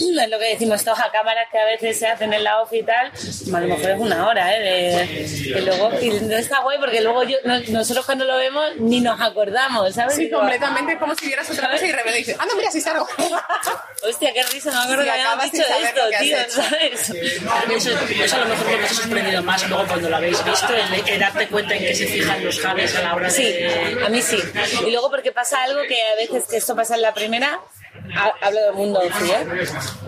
[0.00, 2.72] Es lo que decimos, todas a cámaras que a veces se hacen en la off
[2.72, 4.60] y tal, a lo mejor es una hora, ¿eh?
[4.60, 8.64] De, de luego, y no está guay porque luego yo, no- nosotros cuando lo vemos
[8.78, 10.14] ni nos acordamos, ¿sabes?
[10.14, 12.70] Sí, Digo, completamente es como si vieras otra cosa y de repente dices, anda, mira,
[12.70, 13.06] si salgo.
[14.08, 16.36] Hostia, qué risa, no me acuerdo Sí, que habíamos dicho esto, tío.
[16.62, 16.91] ¿sabes?
[16.92, 20.44] Eso, eso a lo mejor lo que os ha sorprendido más luego cuando lo habéis
[20.44, 23.44] visto, el, el darte cuenta en que se fijan los Javis a la hora Sí,
[23.44, 23.98] de...
[24.04, 24.38] a mí sí.
[24.86, 27.60] Y luego porque pasa algo que a veces que esto pasa en la primera,
[28.16, 29.46] ha- hablo del mundo sí, ¿eh?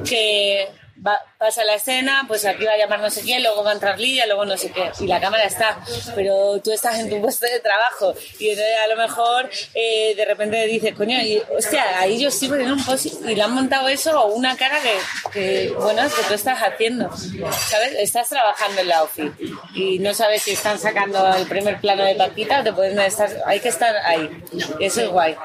[0.09, 0.69] que
[1.07, 3.75] va- pasa la escena, pues aquí va a llamar no sé quién, luego va a
[3.75, 5.79] entrar Lidia, luego no sé qué, y la cámara está,
[6.15, 10.25] pero tú estás en tu puesto de trabajo y entonces a lo mejor eh, de
[10.25, 13.89] repente dices, coño, y, hostia, ahí yo estoy poniendo un post y le han montado
[13.89, 14.79] eso o una cara
[15.33, 17.95] que, bueno, es que tú estás haciendo, ¿sabes?
[17.99, 19.33] Estás trabajando en la OFI
[19.75, 23.31] y no sabes si están sacando el primer plano de Paquita o te pueden estar,
[23.47, 24.31] hay que estar ahí,
[24.81, 25.37] eso es guay.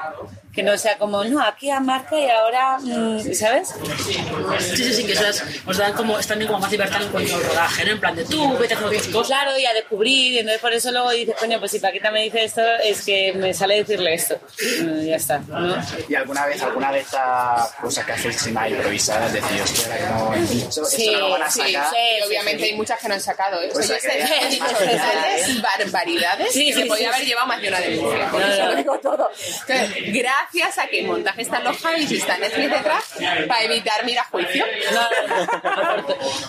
[0.52, 3.68] Que no sea como, no, aquí a marca y ahora, mm, ¿sabes?
[4.04, 7.08] Sí, sí, sí, que eso es- os dan como, es también como más libertad en
[7.08, 7.90] cuanto al rodaje, ¿no?
[7.92, 9.28] En plan de tú, vete haciendo tus cosas.
[9.28, 12.22] Claro, y a descubrir, y entonces por eso luego dices, coño, pues si Paquita me
[12.22, 14.40] dice esto, es que me sale decirle esto.
[14.82, 15.76] Mm, ya está, ¿no?
[16.08, 20.06] ¿Y alguna vez, alguna de estas cosas que hacéis sin improvisadas, decís, hostia, ahora que
[20.10, 21.90] no he dicho, eso no lo van a sí, sacar?
[21.90, 23.62] sí, obviamente hay muchas que no han sacado.
[23.62, 23.70] ¿eh?
[23.72, 27.06] O sea, Yo sé- que- he dicho bastantes barbaridades Sí, que sí, me podía sí,
[27.14, 27.26] haber sí.
[27.28, 28.26] llevado más de una denuncia.
[28.52, 29.30] Eso lo digo todo.
[29.68, 31.62] Entonces, gracias a que el montaje está
[31.96, 33.04] y está Netflix detrás,
[33.46, 34.66] para evitar mi juicio.
[34.92, 35.08] No,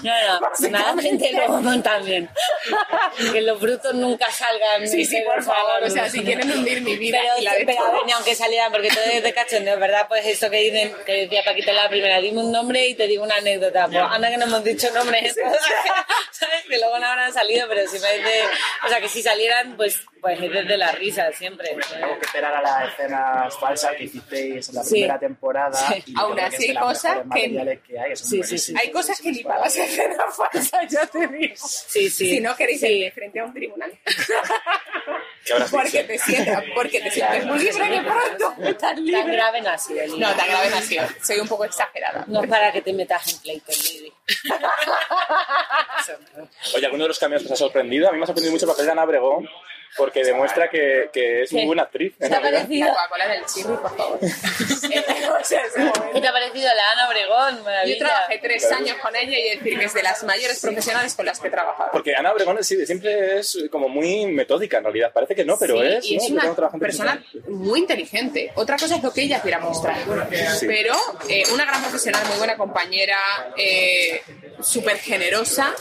[0.04, 2.30] no, no, nadamente luego montan bien.
[3.32, 4.88] Que los brutos nunca salgan.
[4.88, 7.66] Sí, sí, por favor, o sea, si quieren hundir mi vida Pero, y la de
[7.66, 8.06] pero a ver, todos.
[8.06, 10.08] ni aunque salieran, porque todo es de cachondeo, ¿verdad?
[10.08, 13.24] Pues esto que dicen, que decía Paquita la primera, dime un nombre y te digo
[13.24, 13.88] una anécdota.
[13.88, 15.36] Pues anda que no hemos dicho nombres,
[16.32, 16.64] ¿sabes?
[16.68, 18.44] Que luego no habrán salido, pero si me dice,
[18.86, 21.76] o sea, que si salieran, pues, pues es desde la risa siempre.
[21.90, 24.92] Tengo que esperar a las escenas falsas que hicisteis en la Sí.
[24.92, 25.74] primera temporada.
[25.74, 26.04] Sí.
[26.08, 28.16] y Aún que así hay las cosas que- materiales que hay, que
[28.58, 28.74] Sí.
[28.80, 31.56] Hay cosas que ni para las escenas falsas, ya te digo.
[31.58, 32.30] Sí, sí.
[32.30, 32.88] Si no queréis Sí.
[32.88, 33.92] irme frente a un tribunal.
[35.46, 38.54] ¿Qué habrás Porque te sientas, porque te sientes muy libre de pronto.
[38.62, 39.24] Tan Tan libre.
[39.34, 40.06] grave no ha sido.
[40.06, 40.20] Lili.
[40.20, 41.04] No, tan grave no ha sido.
[41.24, 42.26] Soy un poco exagerada.
[42.28, 44.14] No es para que te metas en pleito, Lili.
[46.76, 48.08] Oye, ¿alguno de los cambios que os ha sorprendido?
[48.08, 49.50] A mí me ha sorprendido mucho el papel de Ana Obregón,
[49.98, 51.68] porque demuestra que, que es muy ¿Qué?
[51.68, 52.18] buena actriz.
[52.18, 52.90] ¿Te ha La parecido?
[52.90, 54.20] Coca-Cola del chirri, por favor.
[54.90, 57.58] ¿Qué te ha parecido la Ana Obregón?
[57.58, 57.98] Yo Maravilla.
[58.00, 61.40] trabajé tres años con ella y decir que es de las mayores profesionales con las
[61.40, 61.90] que he trabajado.
[61.92, 65.12] Porque Ana Obregón sí, siempre es como muy metódica en realidad.
[65.14, 66.06] Parece que no, pero Sí, es.
[66.06, 66.42] y ¿no?
[66.42, 68.52] es Yo una persona muy inteligente.
[68.56, 69.98] Otra cosa es lo que ella quiera mostrar.
[70.58, 70.68] Sí.
[70.68, 70.96] Pero
[71.30, 73.18] eh, una gran profesional, muy buena compañera.
[73.58, 74.22] eh,
[74.62, 75.74] súper generosa.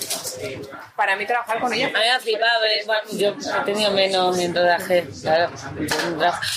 [0.96, 1.90] Para mí trabajar con ella...
[1.90, 2.82] Me ha flipado, eh,
[3.12, 3.28] yo
[3.60, 5.50] he tenido menos en rodaje, claro.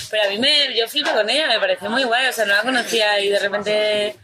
[0.10, 2.56] Pero a mí me, yo flipé con ella, me pareció muy guay, o sea, no
[2.56, 4.16] la conocía y de repente,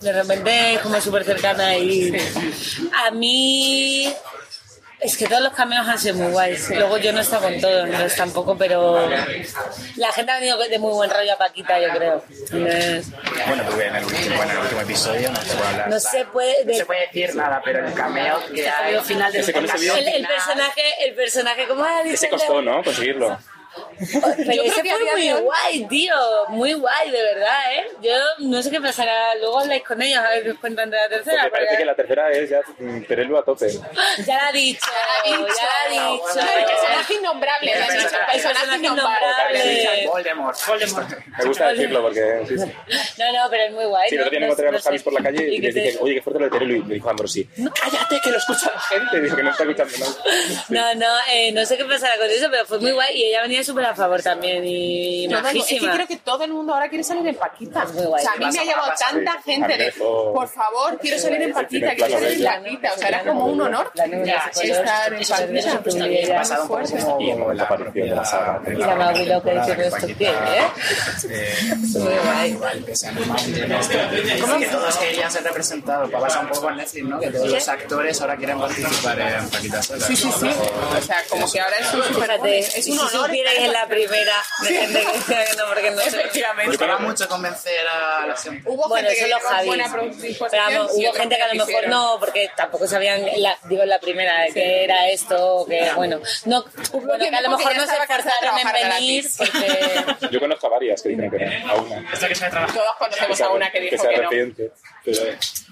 [0.00, 2.12] de repente es como súper cercana y
[3.06, 4.12] a mí
[5.04, 6.70] es que todos los cameos han sido muy guays.
[6.70, 9.08] Luego yo no he estado con todos, entonces tampoco, pero
[9.96, 12.24] la gente ha venido de muy buen rollo a Paquita, yo creo.
[12.50, 13.06] Entonces,
[13.46, 15.88] Bueno, tuve en el último, en el último episodio, no se puede hablar.
[15.90, 16.64] no se puede...
[16.64, 18.98] No se puede decir nada, pero el cameo que hay.
[19.00, 22.14] final del Ese con ese el, el personaje, el personaje, ¿cómo ha dicho?
[22.14, 22.82] Ese costó, ¿no?
[22.82, 23.38] Conseguirlo.
[24.36, 26.14] Pero Yo ese creo que fue muy guay, tío.
[26.48, 27.84] Muy guay, de verdad, ¿eh?
[28.02, 29.34] Yo no sé qué pasará.
[29.36, 31.42] Luego habláis con ellos a ver qué os cuentan de la tercera.
[31.42, 33.68] Porque parece que la tercera es ya mm, Perelu a tope.
[34.26, 35.44] Ya la ha dicho, ya la
[35.84, 36.24] ha dicho.
[36.34, 39.58] No, el personaje innombrable, me han dicho, el personaje innombrable.
[39.58, 40.06] innombrable.
[40.06, 40.56] Voldemort.
[41.38, 42.44] Me gusta decirlo porque...
[42.48, 42.72] Sí, sí.
[43.18, 44.08] No, no, pero es muy guay.
[44.08, 44.26] Sí, el ¿no?
[44.26, 45.98] otro día me No- encontré a no los Javis por la calle y les dije,
[46.00, 46.76] oye, qué fuerte lo de Perelu.
[46.76, 49.20] Y me dijo Ambrosi, no, cállate, que lo escucha la gente.
[49.20, 50.14] Dijo que no está escuchando nada.
[50.68, 53.42] No, no, eh, no sé qué pasará con eso, pero fue muy guay y ella
[53.42, 56.74] venía súper a favor también y Todo el- es que creo que todo el mundo
[56.74, 57.84] ahora quiere salir en Paquita.
[57.86, 58.22] Muy guay.
[58.22, 61.52] O sea, a mí me ha llevado tanta gente de, por favor, quiero salir en
[61.52, 62.92] Paquita, quiero salir en Paquita.
[62.94, 65.06] O sea, era como un honor estar en Paquita.
[65.08, 66.34] es muy Ha bien.
[66.36, 68.60] pasado un poco como, como la aparición de la saga.
[68.66, 70.32] Y la que dice que esto qué,
[71.98, 72.50] Muy guay.
[72.50, 76.12] igual que todos querían ser representados.
[76.12, 77.20] Va a pasar un poco con Netflix, ¿no?
[77.20, 79.82] Que todos los actores ahora quieren participar en Paquita.
[79.82, 80.46] Sí, sí, sí.
[80.96, 83.30] O sea, como que ahora es un Fíjate, es un honor.
[83.56, 86.08] En la primera de gente que que no, porque no sé.
[86.08, 86.76] Efectivamente.
[86.76, 88.62] Costaba mucho convencer a la gente.
[88.68, 89.66] Hubo Bueno, gente eso que Javis.
[89.66, 89.84] buena
[90.50, 93.98] Pero hubo gente que a lo mejor no, porque tampoco sabían, la, digo en la
[93.98, 98.58] primera, que era esto, que bueno, no, bueno, que a lo mejor no se esforzaron
[98.58, 102.12] en venir, porque Yo conozco a varias que dicen que no, a una.
[102.12, 102.50] Esto que se.
[102.50, 104.64] Todos conocemos a una que que dijo sea que no.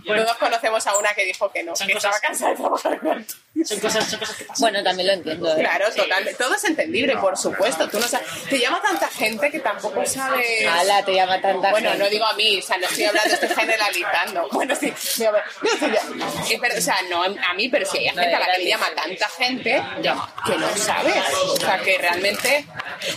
[0.06, 3.36] Pero, Todos conocemos a una que dijo que no, que estaba cansada de trabajar gratis.
[3.64, 4.60] Son cosas, son cosas que pasan.
[4.60, 5.52] bueno, también lo entiendo.
[5.56, 5.60] ¿eh?
[5.60, 6.34] Claro, totalmente.
[6.42, 7.88] Todo es entendible, por supuesto.
[7.88, 8.26] Tú no sabes.
[8.48, 10.66] Te llama tanta gente que tampoco sabes.
[10.66, 12.04] Ala, te llama tanta Bueno, gente.
[12.04, 14.48] no digo a mí, o sea, no estoy hablando, estoy generalizando.
[14.52, 16.54] Bueno, sí, digo, no, sí.
[16.54, 18.68] Eh, pero, o sea, no a mí, pero sí hay gente a la que le
[18.70, 21.14] llama tanta gente que no sabes.
[21.46, 22.64] O sea, que realmente.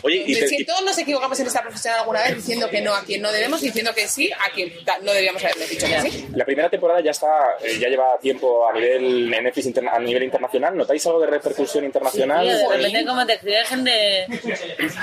[0.04, 2.82] Oye, y te- si y- todos nos equivocamos en esta profesión alguna vez diciendo que
[2.82, 4.74] no a quien no debemos, diciendo que sí a quien
[5.04, 6.28] no debíamos haberle dicho que sí.
[6.34, 7.28] La primera temporada ya está,
[7.62, 10.76] eh, ya lleva tiempo a nivel en Netflix interna- a nivel internacional.
[10.76, 12.46] ¿Notáis algo de repercusión internacional?
[12.46, 14.28] Tío, de repente como te escribe gente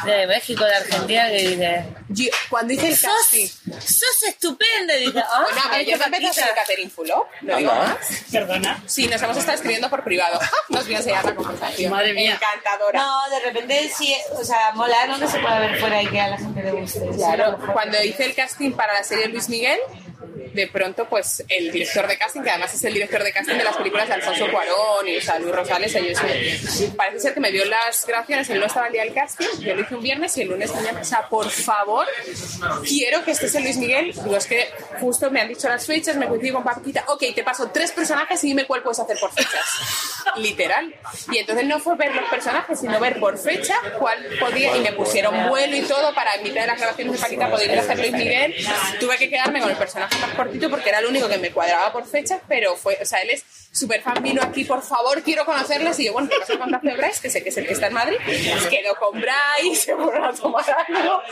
[0.06, 3.46] de México, de Argentina, que dice, Yo- cuando hice el casting.
[3.80, 6.46] sos estupendo, y dice, ah, Bueno, a ver, ay, yo qué me empecé a Paquita.
[6.46, 7.96] ser Catherine Fulop, no más.
[8.30, 8.82] Perdona.
[8.86, 10.38] Sí, nos hemos estado escribiendo por privado.
[10.68, 11.90] Nos voy a enseñar la conversación.
[11.90, 12.34] Madre mía.
[12.34, 13.00] Encantadora.
[13.00, 16.20] No, de repente sí, o sea, mola, no que se puede ver fuera y que
[16.20, 17.00] a la gente le guste.
[17.16, 19.78] Claro, cuando hice el casting para la serie Luis Miguel,
[20.54, 23.64] de pronto, pues el director de casting, que además es el director de casting de
[23.64, 26.18] las películas de Alfonso Cuarón y o sea, Luis Rosales, ellos,
[26.96, 29.74] parece ser que me dio las grabaciones, él no estaba el día del casting, yo
[29.74, 32.06] lo hice un viernes y el lunes llama, o sea, por favor,
[32.86, 34.12] quiero que estés en Luis Miguel.
[34.12, 34.68] Digo, es que
[35.00, 38.42] justo me han dicho las fechas, me coincido con Paquita, ok, te paso tres personajes
[38.44, 39.60] y dime cuál puedes hacer por fechas.
[40.36, 40.94] Literal.
[41.30, 44.92] Y entonces no fue ver los personajes, sino ver por fecha cuál podía, y me
[44.92, 47.82] pusieron vuelo y todo para en mitad de las grabaciones de Paquita poder ir a
[47.82, 48.54] hacer Luis Miguel.
[48.98, 51.92] Tuve que quedarme con el personaje más cortito porque era el único que me cuadraba
[51.92, 55.44] por fechas, pero fue, o sea, él es súper fan, vino aquí, por favor, quiero
[55.44, 55.98] conocerles.
[55.98, 57.86] Y yo, bueno, vas a contacto de Bryce, que sé que es el que está
[57.86, 58.18] en Madrid.
[58.24, 61.22] Pues quedó con Bryce, se fueron a tomar algo.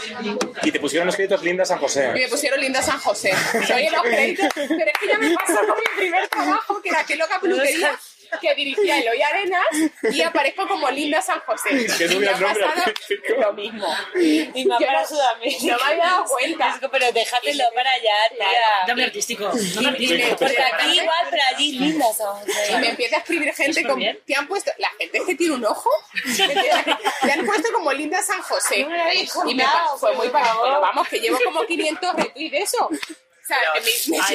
[0.62, 2.12] Y te pusieron los créditos Linda San José.
[2.14, 3.32] Y me pusieron Linda San José.
[3.74, 7.04] Oye, los créditos, pero es que ya me pasó con mi primer trabajo, que era
[7.04, 7.98] que loca peluquería
[8.40, 9.66] que dirigía Eloy Arenas
[10.10, 11.86] y aparezco como Linda San José.
[11.98, 12.92] Que es y me ha pasado
[13.38, 13.86] lo mismo.
[14.16, 15.56] Y me no- parecido a mí.
[15.62, 16.80] No me había dado cuenta.
[16.90, 18.86] Pero déjatelo para allá, tía.
[18.88, 19.50] Nombre artístico.
[19.50, 22.36] Porque aquí igual, pero allí linda son.
[22.70, 24.18] Y me empieza a escribir gente bien.
[24.26, 25.90] te han puesto, la gente es que tiene un ojo,
[26.36, 26.42] te,
[27.32, 28.84] han puesto como Linda San José.
[28.84, 29.64] No y me
[29.98, 32.88] fue muy para pero vamos, que llevo como 500 retweets de eso.
[33.50, 34.34] Sea.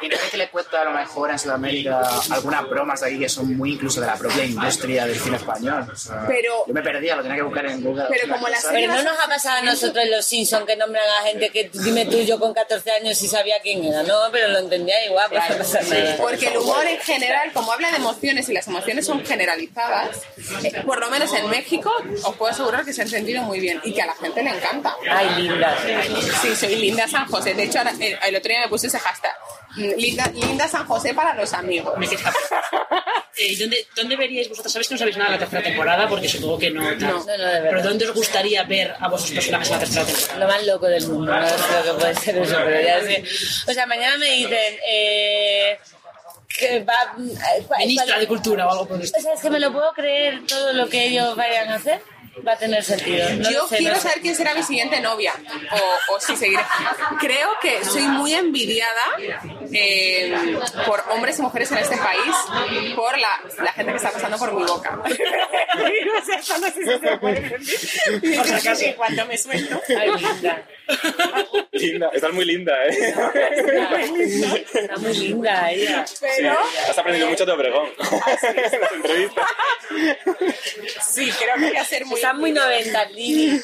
[0.00, 3.18] Y no es que le cuesta a lo mejor en Sudamérica algunas bromas de aquí
[3.18, 5.86] que son muy incluso de la propia industria del cine español.
[5.92, 8.04] O sea, Pero- yo me perdía, lo tenía que buscar en Google.
[8.08, 11.04] Pero como la Pero no nos ha pasado a nosotros en Los Simpsons que nombran
[11.20, 14.16] a gente que dime tú, yo con 14 años sí sabía quién era, ¿no?
[14.30, 16.16] Pero lo entendía igual, pues no pasa nada.
[16.18, 20.18] Porque el humor en general, como habla de emociones y las emociones son generalizadas,
[20.62, 21.92] eh, por lo menos en México
[22.24, 24.50] os puedo asegurar que se ha entendido muy bien y que a la gente le
[24.50, 24.96] encanta.
[25.10, 25.76] Ay, linda.
[26.42, 27.54] Sí, soy Linda San José.
[27.54, 29.32] De hecho, ahora, eh, el otro día me puse ese hashtag.
[29.76, 31.96] mm, Linda, Linda San José para los amigos.
[31.98, 32.06] Me
[33.38, 34.70] Eh, ¿dónde, ¿Dónde veríais vosotros?
[34.70, 36.82] Sabéis que no sabéis nada de la tercera temporada porque supongo que no.
[36.90, 37.00] tal.
[37.00, 37.70] No, no, de verdad.
[37.70, 40.38] Pero ¿dónde os gustaría ver a vuestros personajes en la tercera temporada?
[40.38, 43.24] Lo más loco del mundo, no lo que puede ser eso, pero ya sé.
[43.66, 45.78] O sea, mañana me dicen, eh,
[46.58, 47.14] que eh, va...
[47.78, 50.44] Ministra de Cultura o algo por el O sea, es que me lo puedo creer
[50.46, 52.02] todo lo que ellos vayan a hacer.
[52.46, 53.28] Va a tener sentido.
[53.36, 54.08] No Yo sé, quiero no sé.
[54.08, 55.32] saber quién será mi siguiente novia
[56.08, 56.62] o, o si seguiré.
[57.20, 59.02] Creo que soy muy envidiada
[59.72, 60.34] eh,
[60.86, 62.34] por hombres y mujeres en este país
[62.96, 63.28] por la,
[63.62, 64.90] la gente que está pasando por mi boca.
[64.96, 68.36] no sé, eso no sé si se puede decir.
[68.36, 68.74] Por si acaso.
[68.76, 69.80] Sí, cuando me suelto.
[69.98, 70.62] Ay, linda.
[71.72, 73.14] Linda, estás muy linda, ¿eh?
[74.74, 76.06] Está muy linda ella.
[76.06, 76.26] Sí,
[76.90, 77.88] has aprendido mucho de Obregón.
[78.42, 79.44] en las entrevistas.
[81.00, 82.16] Sí, creo que voy a ser muy...
[82.16, 83.62] Está muy 90, Lili.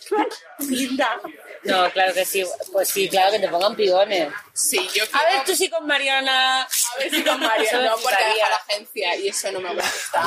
[0.68, 1.20] linda.
[1.64, 2.44] No, claro que sí.
[2.72, 4.32] Pues sí, claro que te pongan pigones.
[4.56, 6.62] Sí, yo A ver, tú sí con Mariana.
[6.62, 10.22] A ver si con me no, porque deja la agencia y eso no me gusta.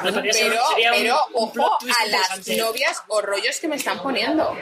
[0.00, 4.56] Pero, sería un- pero ojo a las novias o rollos que me están poniendo.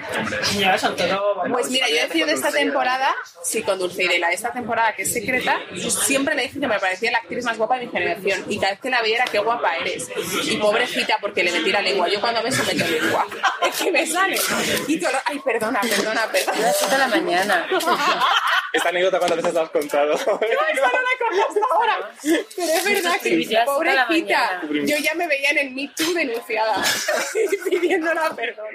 [1.50, 4.50] Pues mira, yo he decidido de esta temporada, sí, con Dulceida, y la de esta
[4.50, 5.60] temporada que es secreta,
[6.06, 8.46] siempre le dije que me parecía la actriz más guapa de mi generación.
[8.48, 10.08] Y cada vez que la veía era qué guapa eres.
[10.44, 12.08] Y pobrecita porque le metí la lengua.
[12.08, 13.26] Yo cuando me meto lengua,
[13.62, 14.40] es que me sale.
[14.88, 16.58] Y todo, ay, perdona, perdona, perdona.
[16.58, 17.68] A las siete de la mañana.
[18.72, 20.12] Esta anécdota, ¿cuántas veces has contado?
[20.26, 22.10] No, esta no la he contado hasta ahora.
[22.22, 26.82] Pero es verdad que, pobrecita, yo ya me veía en el Me Too denunciada,
[27.70, 28.66] pidiéndola perdón.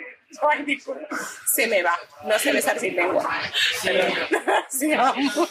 [0.41, 1.07] Ay, disculpa.
[1.53, 3.41] Se me va, no sé besar sin lengua.
[4.69, 5.49] Sí, vamos.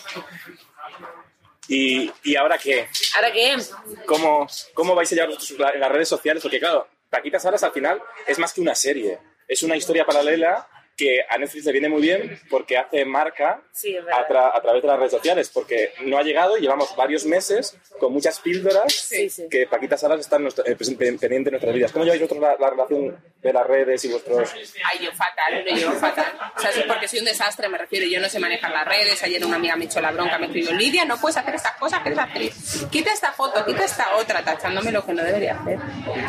[1.68, 2.88] ¿Y, ¿Y ahora qué?
[3.16, 3.56] ¿Ahora qué?
[4.04, 6.42] ¿Cómo, ¿Cómo vais a llevar en las redes sociales?
[6.42, 9.18] Porque claro, Paquita Salas al final es más que una serie.
[9.48, 13.94] Es una historia paralela que a Netflix le viene muy bien porque hace marca Sí,
[13.96, 17.26] a, tra- a través de las redes sociales, porque no ha llegado y llevamos varios
[17.26, 19.46] meses con muchas píldoras Sí, sí.
[19.50, 21.92] que Paquita Salas está eh, presen- pendiente de nuestras vidas.
[21.92, 24.50] ¿Cómo lleváis vosotros la, la relación de las redes y vuestros...
[24.84, 26.32] Ay, yo fatal, lo llevo fatal.
[26.56, 28.06] O sea, es porque soy un desastre, me refiero.
[28.06, 29.22] Yo no sé manejar las redes.
[29.22, 32.00] Ayer una amiga me echó la bronca, me escribió, Lidia, no puedes hacer estas cosas
[32.02, 32.86] que eres actriz.
[32.90, 35.78] Quita esta foto, quita esta otra, tachándome lo que no debería hacer.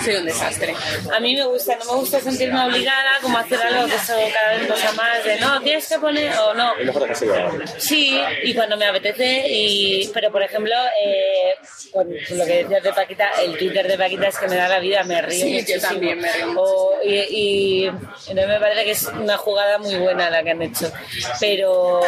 [0.03, 0.76] Soy un desastre.
[1.13, 4.13] A mí me gusta, no me gusta sentirme obligada como a hacer algo que eso
[4.34, 6.76] cada vez cosa más de no, tienes que poner o no.
[6.78, 7.51] Es mejor que se lleva.
[7.78, 11.55] Sí, y cuando me apetece, y pero por ejemplo, eh,
[11.91, 14.80] con lo que decías de Paquita, el Twitter de Paquita es que me da la
[14.80, 15.82] vida, me río Sí, yo muchísimo.
[15.89, 20.30] también me río O- y, y entonces me parece que es una jugada muy buena
[20.30, 20.91] la que han hecho.
[21.39, 22.01] Pero,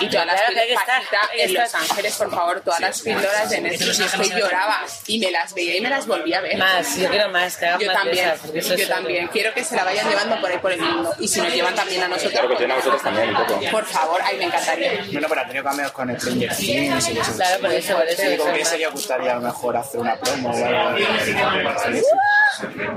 [0.00, 0.98] y Todas las claro que hay que estar.
[1.02, 1.80] Paquita, hay que en Los estar.
[1.82, 5.76] Ángeles, por favor, todas las píldoras de Netflix, es que lloraba y me las veía
[5.76, 6.56] y me las volvía a ver.
[6.56, 9.26] Más, yo quiero más, que hagan Yo más de también, esas, porque eso yo también.
[9.28, 11.14] Quiero que se la vayan llevando por ahí por el mundo.
[11.18, 12.32] Y si nos llevan también a nosotros.
[12.32, 13.60] Claro que tienen a vosotros también un poco.
[13.70, 14.92] Por favor, ay, me encantaría.
[15.12, 18.32] Bueno, pero ha tenido cameos con Stranger Things y cosas Claro, por eso, por eso.
[18.32, 20.96] ¿Y con eso qué os gustaría a lo mejor hacer una promo o algo?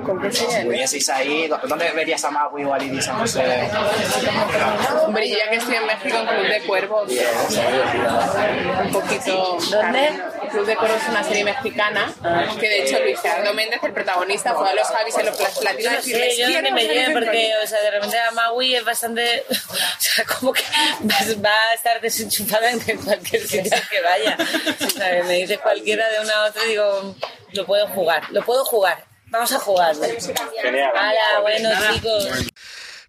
[0.03, 0.31] ¿Con qué?
[0.31, 3.69] Si pudieseis ahí, ¿dónde verías a Magui o a Lili San José?
[5.05, 7.11] Hombre, ya que estoy en México en Club de Cuervos,
[8.83, 9.57] un poquito...
[9.71, 10.09] ¿Dónde?
[10.55, 12.13] Club de Cuervos es una serie mexicana
[12.59, 15.93] que de hecho Luis Gerardo Méndez, el protagonista, fue a los Javis en los platinos
[15.95, 17.63] no sé, yo no "Quiero me lleve porque, rollo".
[17.63, 20.61] o sea, de repente a Maui es bastante, o sea, como que
[21.03, 24.37] va va a estar desenchufada en cualquier sitio que vaya.
[24.85, 27.15] O sea, me dice cualquiera de una a otra y digo,
[27.51, 29.03] lo puedo jugar, lo puedo jugar.
[29.27, 29.93] Vamos a jugar.
[30.61, 30.91] Genial.
[30.93, 32.27] Hola, bueno, chicos.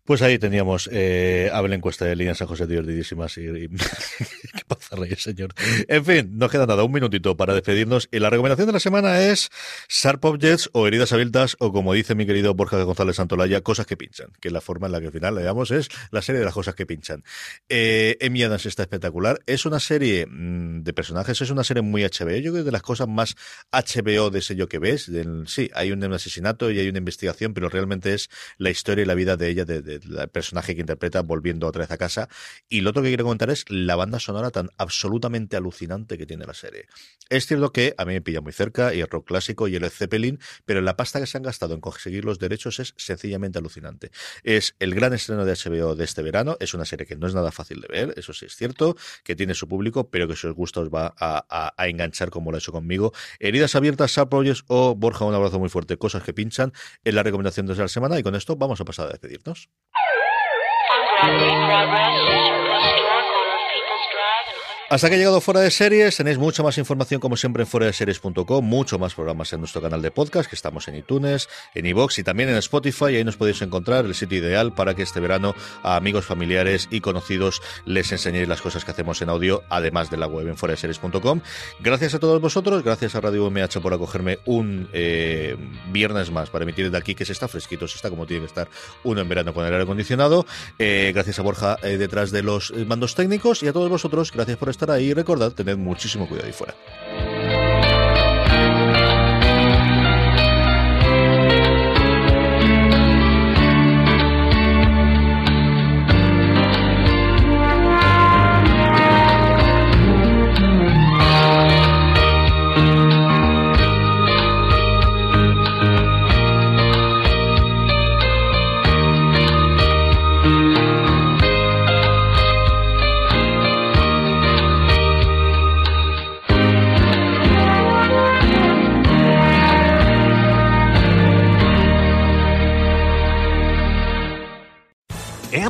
[0.07, 4.63] Pues ahí teníamos eh, a Belén Cuesta de Línea San José divertidísimas y, y qué
[4.69, 5.53] pasa reír, señor.
[5.89, 9.21] En fin, no queda nada, un minutito para despedirnos y la recomendación de la semana
[9.21, 9.51] es
[9.89, 13.97] Sharp Objects o Heridas Abiertas o como dice mi querido Borja González Santolaya, cosas que
[13.97, 16.45] pinchan, que la forma en la que al final le damos es la serie de
[16.45, 17.25] las cosas que pinchan.
[17.69, 22.31] Eh, Adams está espectacular, es una serie mm, de personajes, es una serie muy HBO,
[22.37, 23.35] yo creo que de las cosas más
[23.73, 25.11] HBO de sello que ves,
[25.47, 29.15] sí, hay un asesinato y hay una investigación, pero realmente es la historia y la
[29.15, 32.29] vida de ella, de- del personaje que interpreta volviendo otra vez a casa.
[32.69, 36.47] Y lo otro que quiero comentar es la banda sonora tan absolutamente alucinante que tiene
[36.47, 36.87] la serie.
[37.29, 39.91] Es cierto que a mí me pilla muy cerca y el rock clásico y el
[39.91, 44.11] Zeppelin, pero la pasta que se han gastado en conseguir los derechos es sencillamente alucinante.
[44.43, 47.35] Es el gran estreno de HBO de este verano, es una serie que no es
[47.35, 50.47] nada fácil de ver, eso sí es cierto, que tiene su público, pero que si
[50.47, 53.13] os gusta os va a, enganchar como lo ha hecho conmigo.
[53.39, 56.73] Heridas abiertas, Sharp Projects o Borja, un abrazo muy fuerte, cosas que pinchan,
[57.05, 59.69] es la recomendación de la semana y con esto vamos a pasar a despedirnos.
[61.19, 63.06] progress, progress.
[64.89, 67.87] Hasta que ha llegado Fuera de Series, tenéis mucha más información como siempre en fuera
[67.87, 71.87] de series.com, mucho más programas en nuestro canal de podcast, que estamos en iTunes, en
[71.87, 75.03] iVoox y también en Spotify, y ahí nos podéis encontrar el sitio ideal para que
[75.03, 79.65] este verano a amigos, familiares y conocidos les enseñéis las cosas que hacemos en audio,
[79.71, 81.41] además de la web en fuera de series.com.
[81.81, 85.57] Gracias a todos vosotros, gracias a Radio MH por acogerme un eh,
[85.91, 88.47] viernes más para emitir de aquí, que se está fresquito, se está como tiene que
[88.47, 88.69] estar
[89.03, 90.47] uno en verano con el aire acondicionado.
[90.79, 94.57] Eh, gracias a Borja eh, detrás de los mandos técnicos y a todos vosotros, gracias
[94.57, 96.75] por estar ahí y recordad, tened muchísimo cuidado ahí fuera.